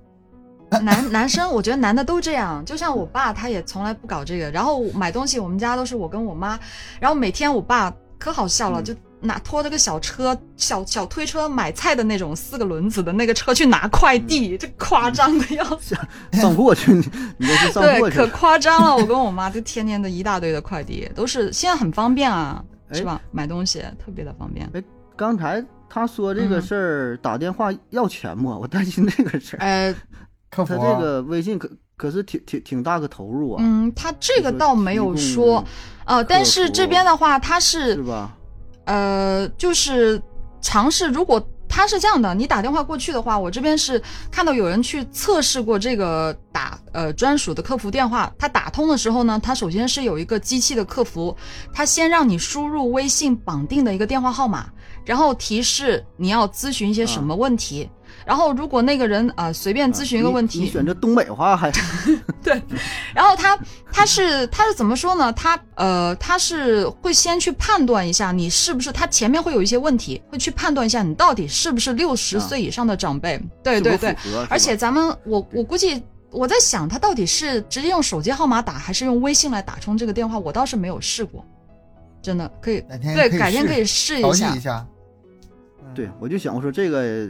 [0.83, 2.63] 男男生，我觉得男的都这样。
[2.65, 4.51] 就像我爸，他也从来不搞这个。
[4.51, 6.59] 然后买东西，我们家都是我跟我妈。
[6.99, 15.97] 然后每天我爸可好笑了，嗯就拿拖着个小车，小小推车买菜的那种四个轮子的那个车去拿快递，这夸张的要死。
[16.33, 17.03] 上货去，你
[17.39, 18.27] 你这是上对，可货去了。
[18.29, 18.97] 夸张了。
[18.97, 23.21] 我跟我妈就天天的一大堆的快递，都是现在很方便啊，哎是吧？
[23.33, 24.71] 买东西特别的方便。
[25.17, 28.49] 刚才他说这个嗯事儿打电话要钱不？
[28.49, 29.61] 我担心这个事儿。
[29.61, 29.95] 呃，
[30.51, 35.64] 客服他这个微信可可是挺挺挺大个投入啊，嗯，他这个倒没有说，
[36.05, 38.36] 呃，但是这边的话，他是是吧？
[38.87, 40.20] 呃，就是
[40.62, 51.37] 尝试，如果他是这样的，你打电话过去的话，我这边是看到有人去测试过这个打呃专属的客服电话，他打通的时候呢，他首先是有一个机器的客服，
[51.74, 54.66] 他先让你输入微信绑定的一个电话号码，
[55.05, 57.91] 然后提示你要咨询一些什么问题。
[58.27, 61.70] 然后，如果那个人啊、呃随便咨询一个问题，你你选择东北话还
[62.43, 62.61] 对
[63.14, 63.57] 然后他
[63.93, 65.33] 他是他是怎么说呢？
[65.33, 73.41] 他呃他是会先去判断一下你是不是他前面会有一些问题，会去判断一下你到底是不是六十啊岁以上的长辈。
[73.62, 74.16] 对对对，
[74.51, 76.03] 而且咱们我我估计
[76.33, 81.45] 我在想他到底是直接用手机号码打，还是用微信来打通这个电话，我倒是没有试过，
[82.20, 82.83] 真的可以
[83.14, 84.85] 对可以试改天可以试一下一下。
[84.85, 87.29] 嗯对，我就想我说这个，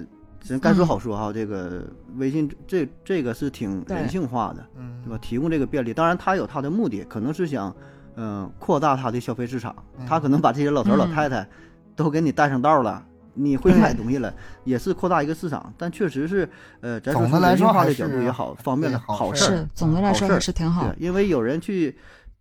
[0.48, 1.84] 咱该说好说哈，这个
[2.16, 5.18] 微信这这个是挺人性化的，嗯，对吧？
[5.20, 7.74] 提供这个便利，当然它有它的目的，可能是想，
[8.16, 9.74] 嗯、扩大它的消费市场，
[10.06, 11.48] 他可能把这些老头儿老嗯太太
[11.94, 14.32] 都给你带上道了，你会 买东西了，
[14.64, 15.72] 也是扩大一个市场。
[15.76, 16.48] 但确实是，
[16.80, 20.96] 呃，咱说总的来从人性化的角度也好，方便的好事儿总的来说还好事儿是挺好对，。
[20.98, 21.96] 因为有人去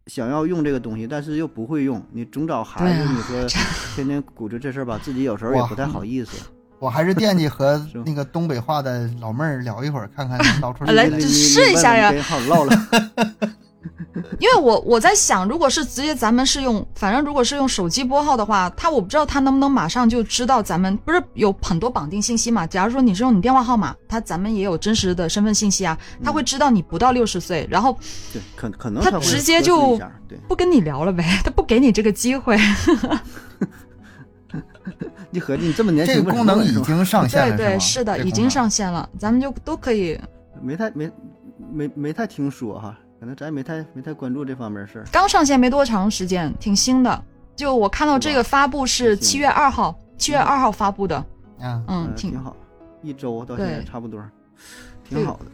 [0.07, 3.45] 想要用这个东西，但是又不会用，你总找孩子，啊你说
[3.95, 6.45] 天天鼓着这事儿吧，自己有时候也不太好意思。
[6.79, 12.11] 我还是惦记和 那个东北话的老妹儿聊一会儿，看看能聊出来你你什么试一下呀。
[14.39, 22.65] 因为我我在想，如果是直接咱们是用，反正如果是用手机拨号的话，他我不知道他能不能马上就知道咱们不是有很多绑定信息嘛？
[22.65, 27.97] 假如说你是用你电话号码，他咱们也有真实的身份信息啊，他会知道你不到六十岁，然后
[28.33, 29.99] 对，可可能他直接就
[30.47, 32.57] 不跟你聊了呗，他不给你这个机会。
[35.35, 40.17] 你合计你这么年轻，这个功能已经上线了，对对，是的，已经上线了，咱们就都可以。
[40.61, 41.11] 没太没
[41.69, 45.05] 没没太听说哈，可能咱也没太没太关注这方面事儿。
[45.11, 47.23] 刚上线没多长时间，挺新的。
[47.53, 51.25] 就我看到这个发布是七月二号，七月二号发布的，
[51.59, 52.55] 嗯，挺挺好，
[53.01, 54.23] 一周到现在差不多，
[55.03, 55.45] 挺好的。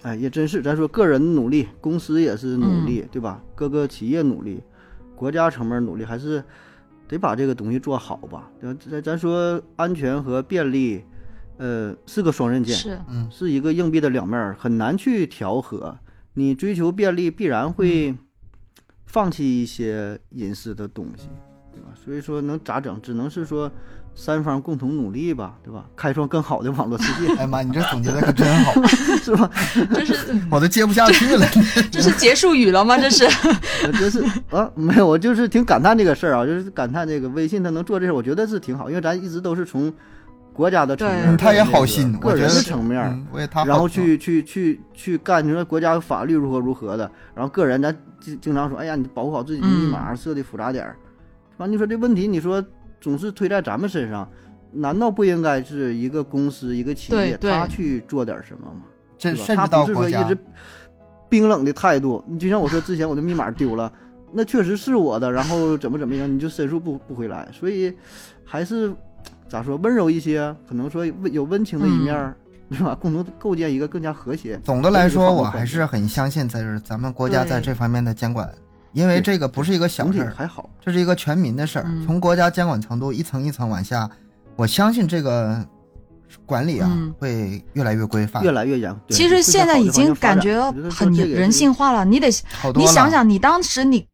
[0.00, 3.42] 哎，也真是，咱说个人努力，公司也是努力，嗯对吧？
[3.54, 4.62] 各个企业努力，
[5.14, 6.42] 国家层面努力，还是
[7.08, 8.50] 得把这个东西做好吧。
[8.60, 11.04] 咱咱咱说安全和便利，
[11.58, 15.98] 呃，是个双刃剑，是，嗯，是一个硬币的两面儿，很难去调和。
[16.34, 18.14] 你追求便利，必然会
[19.06, 21.28] 放弃一些隐私的东西，
[21.72, 21.88] 对吧？
[21.94, 23.00] 所以说能咋整？
[23.00, 23.70] 只能是说
[24.18, 25.84] 三方共同努力吧，对吧？
[25.94, 28.72] 开创更好的网络世界， 哎呀妈，你这总结的可真好，
[29.22, 29.48] 是吧？
[29.94, 30.14] 这是
[30.50, 31.46] 我都接不下去了。
[31.92, 32.96] 这是结束语了吗？
[32.98, 33.24] 这是，
[33.86, 39.92] 我就是啊，没有，我就是挺感叹这个事儿啊，就是感叹这个微信它能做这事儿，我觉得是挺好，因为咱一直都是从
[40.54, 50.96] 国家的层面他也好心，个人的我觉得层面，嗯我也他然后去去去去干，你说国家法律如何如何的，然后个人咱经经常说，哎呀，你保护好自己的密码，设的复杂点儿，
[51.58, 52.64] 完、你说这问题，你说
[53.00, 54.28] 总是推在咱们身上，
[54.72, 58.82] 难道不应该是一个公司一个企业他去做点什么吗？
[59.18, 60.38] 这甚至他不是到国家说一直
[61.28, 63.90] 冰冷的态度，你就像我说之前我的密码丢了，
[64.32, 67.92] 那确实是我的，然后怎么怎么样，你就申诉不不回来，所以
[68.44, 68.92] 还是
[69.48, 72.36] 咋说温柔一些，可能说有温情的一面儿，
[72.70, 72.94] 是吧？
[72.94, 74.60] 共同构建一个更加和谐。
[74.64, 78.52] 总的来说，我还是很相信在这咱们国家在这方面的监管，
[78.96, 81.84] 因为这个不是一个小事儿，还好，这是一个全民的事儿。
[81.86, 84.08] 嗯从国家监管程度一层一层往下，
[84.56, 85.62] 我相信这个
[86.46, 88.96] 管理啊、嗯会越来越规范，越来越严。
[89.10, 90.58] 其实现在已经感觉
[90.90, 92.06] 很人性化了。
[92.06, 92.28] 你得。
[92.74, 94.08] 你想想，你当时你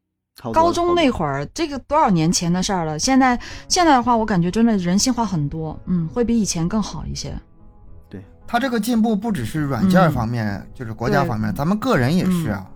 [0.53, 2.99] 高中那会儿，这个多少年前的事儿了。
[2.99, 7.33] 现在现在的话，我感觉真的人性化很多，嗯，会比以前更好一些。
[8.11, 12.67] 对它这个进步不只是软件嗯方面，就是国家方面，咱们个人也是啊。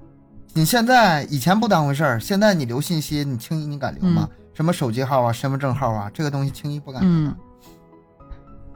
[0.56, 4.26] 你现在以前不当回事儿，现在你留信息，你轻易你敢留吗？
[4.54, 7.10] 什么手机号啊、身份证号啊，这个东西轻易不敢留。
[7.10, 7.36] 嗯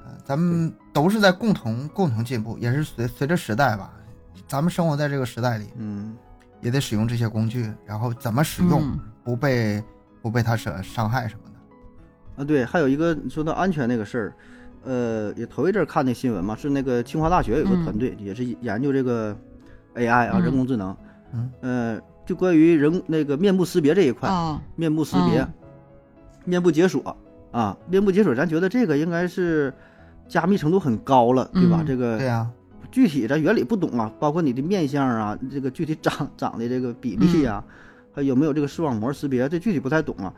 [0.05, 3.91] 呃咱们都是在共同共同进步，也是随随着时代吧。
[4.47, 6.15] 咱们生活在这个时代里，嗯，
[6.61, 9.83] 也得使用这些工具，然后怎么使用，嗯不被
[10.21, 12.43] 不被它伤伤害什么的。
[12.43, 14.33] 啊对，还有一个说到安全那个事儿，
[14.85, 19.35] 呃，也头一阵儿看那新闻嘛，是那个清华大学有个嗯团队，也是研究这个
[19.95, 20.97] AI 啊，嗯人工智能，嗯，
[21.61, 25.55] 呃，就关于人那个面部识别这一块，啊，面部识别、嗯
[26.47, 27.17] 面部解锁
[27.53, 29.73] 啊，面部解锁，咱觉得这个应该是
[30.27, 31.81] 加密程度很高了，对吧？
[31.83, 32.49] 嗯这个对呀、
[32.91, 37.63] 具体咱原理不懂啊，包括你的面相啊，这个具体长 长的这个比例呀、
[38.13, 40.33] 还有没有这个视网膜识别，这具体不太懂啊。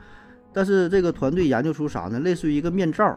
[0.53, 2.18] 但是这个团队研究出啥呢？
[2.20, 3.16] 类似于一个面罩，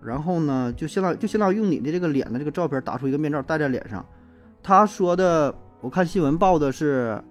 [0.00, 4.06] 然后呢，就相当就相当于用你的这个脸的这个照片打出一个面罩戴在脸上。
[4.62, 7.22] 他说的，我看新闻报的是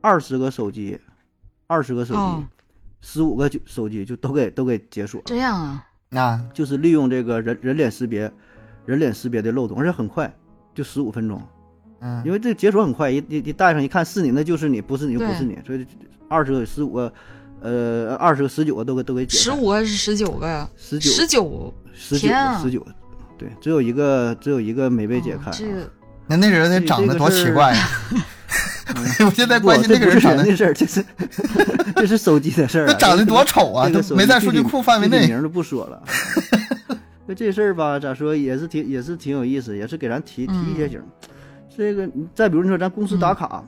[0.00, 0.98] 二十个手机，
[1.66, 2.44] 二十个手机哦，
[3.00, 5.24] 十五、个就手机就都给都给解锁了。
[5.26, 8.32] 这样啊，那就是利用这个人人脸识别，
[8.86, 10.34] 人脸识别的漏洞，而且很快，
[10.74, 11.42] 就十五分钟，
[12.00, 15.86] 嗯，因为这解锁很快，一一一戴上一看是你，那就是你，不是你就不是你，所以
[16.28, 17.12] 二十个、十五个，
[17.60, 20.68] 呃，二十个、十九个都给都给解开，十五个还是十九个呀？
[20.76, 22.28] 十九、十九十九
[22.62, 22.86] 十九，
[23.36, 25.90] 对，只有一个只有一个没被解开、啊哦这个
[26.26, 27.88] 那那人得长得多奇怪呀
[29.24, 31.04] 我现在关心那个人长得人的事儿，这是
[31.96, 32.92] 这是手机的事儿、啊。
[32.92, 35.26] 那长得多丑啊，这个都没在数据库范围内。
[35.26, 36.02] 名儿就不说了。
[37.26, 41.04] 那这事儿吧，咋说也是挺也是挺有意思，也是给咱提提一些醒儿。
[41.74, 43.64] 这个再比如说咱公司打卡，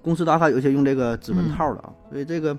[0.00, 2.56] 公司打卡有些用这个指纹套的啊，所以这个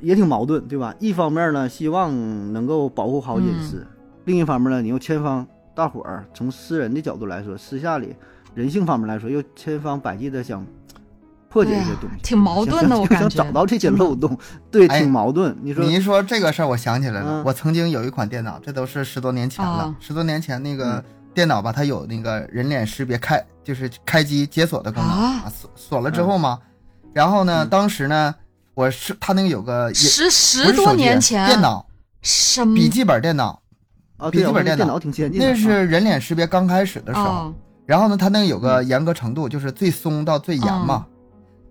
[0.00, 0.94] 也挺矛盾，对吧？
[1.00, 2.12] 一方面呢，希望
[2.52, 3.78] 能够保护好隐私；
[4.24, 5.44] 另一方面呢，你又千方
[5.74, 8.14] 大伙儿从私人的角度来说，私下里
[8.54, 10.64] 人性方面来说，又千方百计的想
[11.48, 13.28] 破解一些东西，挺矛盾的我感觉。
[13.28, 14.36] 想找到这些漏洞，
[14.70, 15.56] 对，哎挺矛盾。
[15.62, 17.44] 你说你一说这个事儿，我想起来了，嗯。
[17.44, 19.84] 我曾经有一款电脑，这都是十多年前了。
[19.84, 19.94] 哦。
[20.00, 21.04] 十多年前那个嗯。
[21.34, 25.50] 电脑吧，它有那个人脸识别开，就是开机解锁的功能啊？
[25.50, 26.58] 锁锁了之后嘛，
[27.14, 27.68] 然后呢，嗯。
[27.70, 28.34] 当时呢，
[28.74, 31.46] 我是它那个有个十十多年前。
[31.46, 31.86] 电脑
[32.20, 32.74] 什么？
[32.74, 33.61] 笔记本电脑，
[34.30, 37.26] 笔记本电脑电脑挺先进的那啊，是人脸识别刚开始的时候。
[37.26, 37.54] 哦
[37.84, 41.04] 然后呢，它那个有嗯个严格程度，就是最松到最严嘛。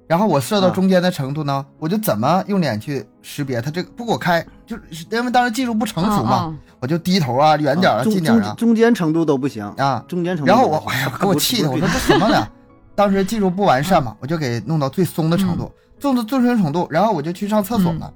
[0.07, 10.03] 然后我设到啊中间的程度呢，我就怎么用脸去识别它这个不给我开，就是因为当时技术不成熟嘛，我就低头啊、远点啊、中近点啊中中间程度都不行，啊。
[10.05, 10.67] 中间程度然后。
[10.67, 12.45] 我哎呀，给我气的，我说这什么呢？
[12.93, 18.13] 当时技术不完善嘛，我就给弄到最松的程度，松到最松程度，然后我就去上厕所了。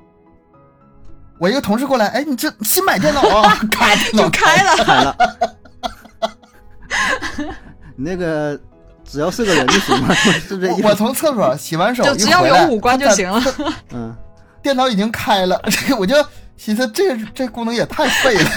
[1.38, 3.60] 我一个同事过来，哎，你这新买电脑啊？
[3.72, 5.16] 咔，电脑就开了，开了。
[7.98, 8.60] 你那个
[9.04, 10.82] 只要是个人就行了， 是这意思。
[10.84, 13.42] 我我从厕所洗完手就一只要有回来五官就行了。
[13.92, 14.16] 嗯，
[14.62, 16.16] 电脑已经开了，这个我就
[16.58, 18.50] 寻思这这功能也太废了。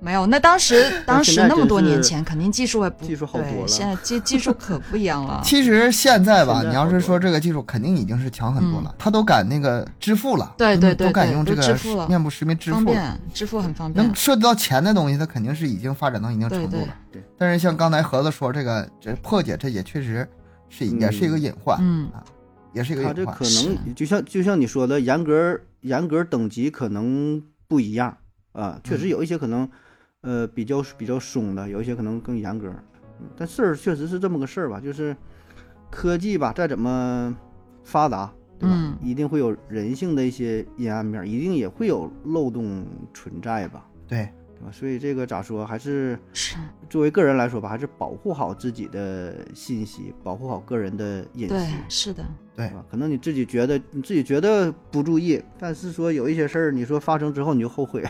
[0.00, 5.40] 没有，那当时 当时那么多年前，肯定技术也不技术好对多了现在技技术可不一样了。
[5.44, 8.94] 其实现在吧，你要是说这个技术，肯定已经是强很多了。
[8.98, 12.84] 他都敢那个支付了，对对对都敢用这个支付面部识别支付了。
[12.84, 14.14] 便，支付很方便能。
[14.14, 16.94] 涉及到钱的东西，它肯定是已经发展到一定程度了。
[17.10, 20.28] 对对但是像刚才盒子说这个，这破解这也确实
[20.68, 22.22] 是嗯也是一个隐患，嗯啊，
[22.72, 23.44] 也是一个隐患他这可。
[23.44, 28.16] 能就像就像你说的，严格严格等级可能不一样
[28.52, 29.68] 啊，确嗯实有一些可能
[30.22, 32.68] 呃比较比较松的，有一些可能更严格。
[33.20, 35.16] 嗯但事儿确实是这么个事儿吧，就是
[35.90, 37.36] 科技吧，再怎么
[37.82, 38.76] 发达，对吧？
[38.76, 44.70] 嗯一定会有人性的一些阴暗面，一定也会有漏洞存在吧，对，对吧？
[44.70, 46.56] 所以这个咋说，还是是，
[46.88, 52.84] 作为个人来说吧，还是保护好自己的信息，保护好个人的隐对私。，是的，对对吧？
[52.88, 58.04] 可能你自己觉得你自己觉得不注意，但是说有一些事儿，你说发生之后你就后悔。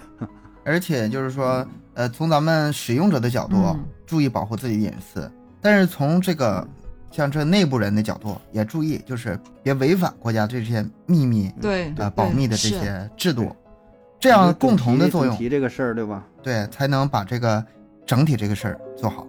[0.69, 3.85] 而且就是说，呃，从咱们使用者的角度，嗯。
[4.07, 6.67] 注意保护自己的隐私，但是从这个
[7.11, 13.55] 像这内部人的角度，也注意就是别违反国家这些秘密对呃保密的这些制度，
[14.19, 15.37] 这样共同的作用。
[15.37, 16.25] 提，这个事儿，对吧？
[16.43, 17.63] 对，才能把这个
[18.07, 19.27] 整体这个事儿做好。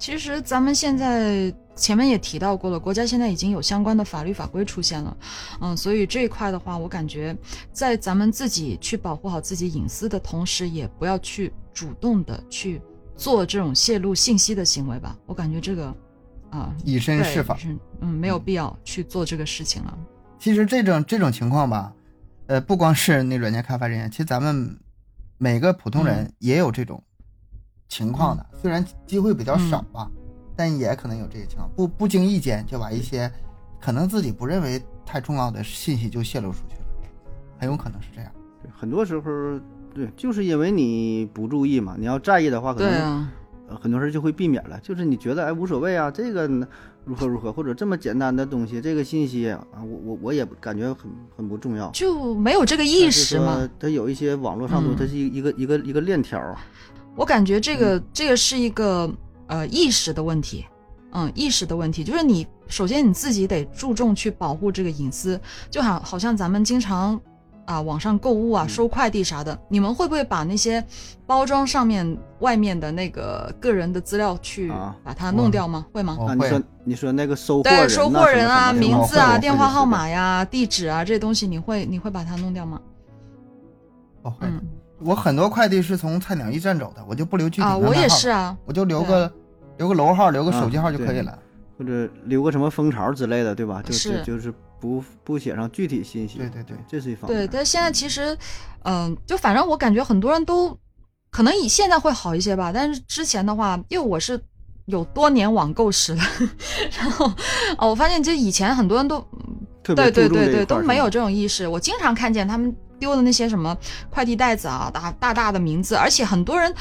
[0.00, 5.16] 其实咱们现在前面也提到过了，国家现在已经有相关的法律法规出现了，
[5.60, 7.36] 嗯，所以这一块的话，我感觉
[7.70, 12.80] 在咱们自己去保护好自己隐私的同时，也不要去主动的去
[13.14, 15.14] 做这种泄露信息的行为吧。
[15.26, 15.94] 我感觉这个
[16.48, 17.54] 啊，以身试法。
[17.58, 19.98] 是嗯，没有必要去做这个事情了。
[20.38, 21.92] 其实这种这种情况吧，
[22.46, 24.78] 呃，不光是那软件开发人员，其实咱们
[25.36, 27.02] 每个普通人嗯也有这种
[27.90, 30.08] 情况的，虽然机会比较少吧，
[30.56, 33.30] 但也可能有这些情况，不不经意间就把一些
[33.80, 36.82] 可能自己不认为太重要的信息就泄露出去了，
[37.58, 38.30] 很有可能是这样。
[38.62, 39.60] 对，很多时候，
[39.92, 41.96] 对，就是因为你不注意嘛。
[41.98, 43.32] 你要在意的话，可能、啊，
[43.68, 44.78] 呃很多人就会避免了。
[44.80, 46.46] 就是你觉得哎无所谓啊，这个
[47.04, 51.90] 如何如何， 或者这么简单的东西，这个信息啊，我我我也感觉很很不重要。
[51.90, 53.68] 就没有这个意识嘛。
[53.80, 56.56] 它有一些网络上头，嗯它是一一个一个一个链条儿。
[57.16, 59.10] 我感觉这嗯个、这个是一个
[59.46, 60.64] 呃意识的问题，
[61.12, 65.38] 嗯，意识的问题，就是你首先你自己得注重去保护这个隐私，
[65.70, 67.20] 就好好像咱们经常
[67.66, 70.82] 啊网上购物啊嗯收快递啥的，你们会不会把那些
[71.26, 75.84] 包装上面外面的那个个人的资料去啊把它弄掉吗？
[75.92, 76.16] 会吗？
[76.16, 82.80] 会啊你说你说那个收货人对，收货人啊，名字啊，电话号码呀，地址啊，这些东西你会你会把它弄掉吗？
[84.22, 84.60] 哦会，嗯
[85.02, 89.32] 我很多快递是从菜鸟驿站走的，我就不留具体啊，门牌我也是啊，我就留个、
[89.78, 91.38] 留个楼号，留个手机号就可以了。
[91.78, 93.82] 或者留个什么蜂巢之类的，对吧？
[93.82, 96.36] 就是就是不不写上具体信息。
[96.36, 97.40] 对对对这是一方面。
[97.40, 98.36] 对，但现在其实，
[98.82, 100.76] 嗯、就反正我感觉很多人都
[101.30, 104.38] 可能以现在会好一些吧，但是之前的话，因为我是
[104.84, 106.20] 有多年网购史的，
[107.00, 107.32] 然后
[107.78, 109.18] 哦，我发现就以前很多人都
[109.82, 113.76] 对对对对都没有这种意识，我经常看见他们丢的那些什么
[114.08, 116.72] 快递袋子啊，大大大的名字，而且很多人。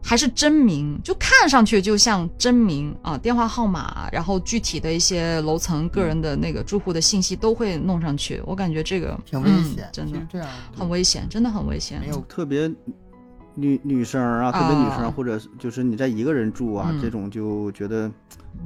[0.00, 8.40] 还是真名，就看上去就像真名啊，电话号码，然后具体的一些楼层、个人的那个住户的信息都会弄上去。
[8.46, 12.00] 我感觉这个挺危嗯险，真的这样很危险，真的很危险。
[12.00, 12.70] 没有特别
[13.54, 18.10] 女女生啊，特别女生，啊或者就是你在一个人住啊，嗯这种就觉得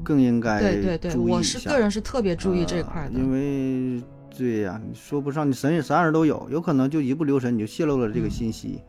[0.05, 3.15] 更应该对对对，我是个人是特别注意这块的。
[3.15, 4.01] 呃因为
[4.37, 8.81] 对呀、你说不上，你神啥人都有，有可能就一不留神你就泄露了这个信息，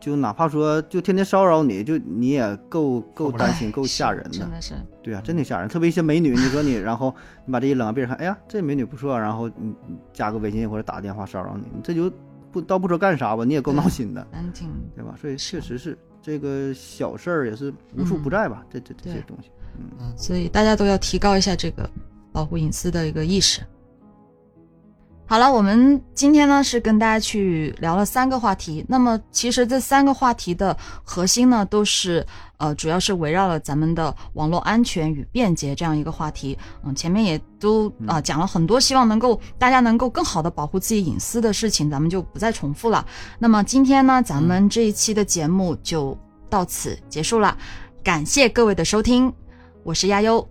[0.00, 4.30] 就哪怕说就天天骚扰你，就你也够够担心，够哎吓人的。
[4.30, 5.68] 真的是，对啊，真挺吓人。
[5.68, 7.14] 特别一些美女，你说你，然后
[7.44, 12.10] 你把这一扔，别人看，哎呀，这美女不错，然后你你加个微信或者打个电话骚扰你，你这就
[12.52, 15.16] 不倒不说干啥吧，你也够闹心的，难听对吧？
[15.20, 19.50] 所以确实是这个小事儿也是无处不在吧，这这这些东西。
[19.78, 21.90] 嗯所以大家都要提高一下这个
[22.32, 23.60] 保护隐私的一个意识。
[25.28, 28.86] 好了，我们今天呢是跟大家去聊了三个话题。
[28.88, 32.24] 那么其实这三个话题的核心呢，都是
[32.58, 36.56] 呃，主要是围绕了咱们的网络安全与便捷这样一个话题。
[36.84, 43.04] 嗯，前面也都啊、讲了很多，希望能够大家能够更好的保护自己隐私的事情，咱们就不再重复了。
[43.40, 46.16] 那么今天呢，咱们这一期的节目就
[46.48, 47.58] 到此结束了，
[48.04, 49.32] 感谢各位的收听，
[49.82, 50.48] 我是亚优。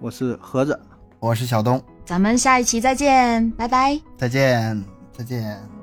[0.00, 0.78] 我是盒子。
[1.18, 3.98] 我是小东，咱们下一期再见，拜拜。
[4.16, 4.84] 再见，
[5.16, 5.81] 再见。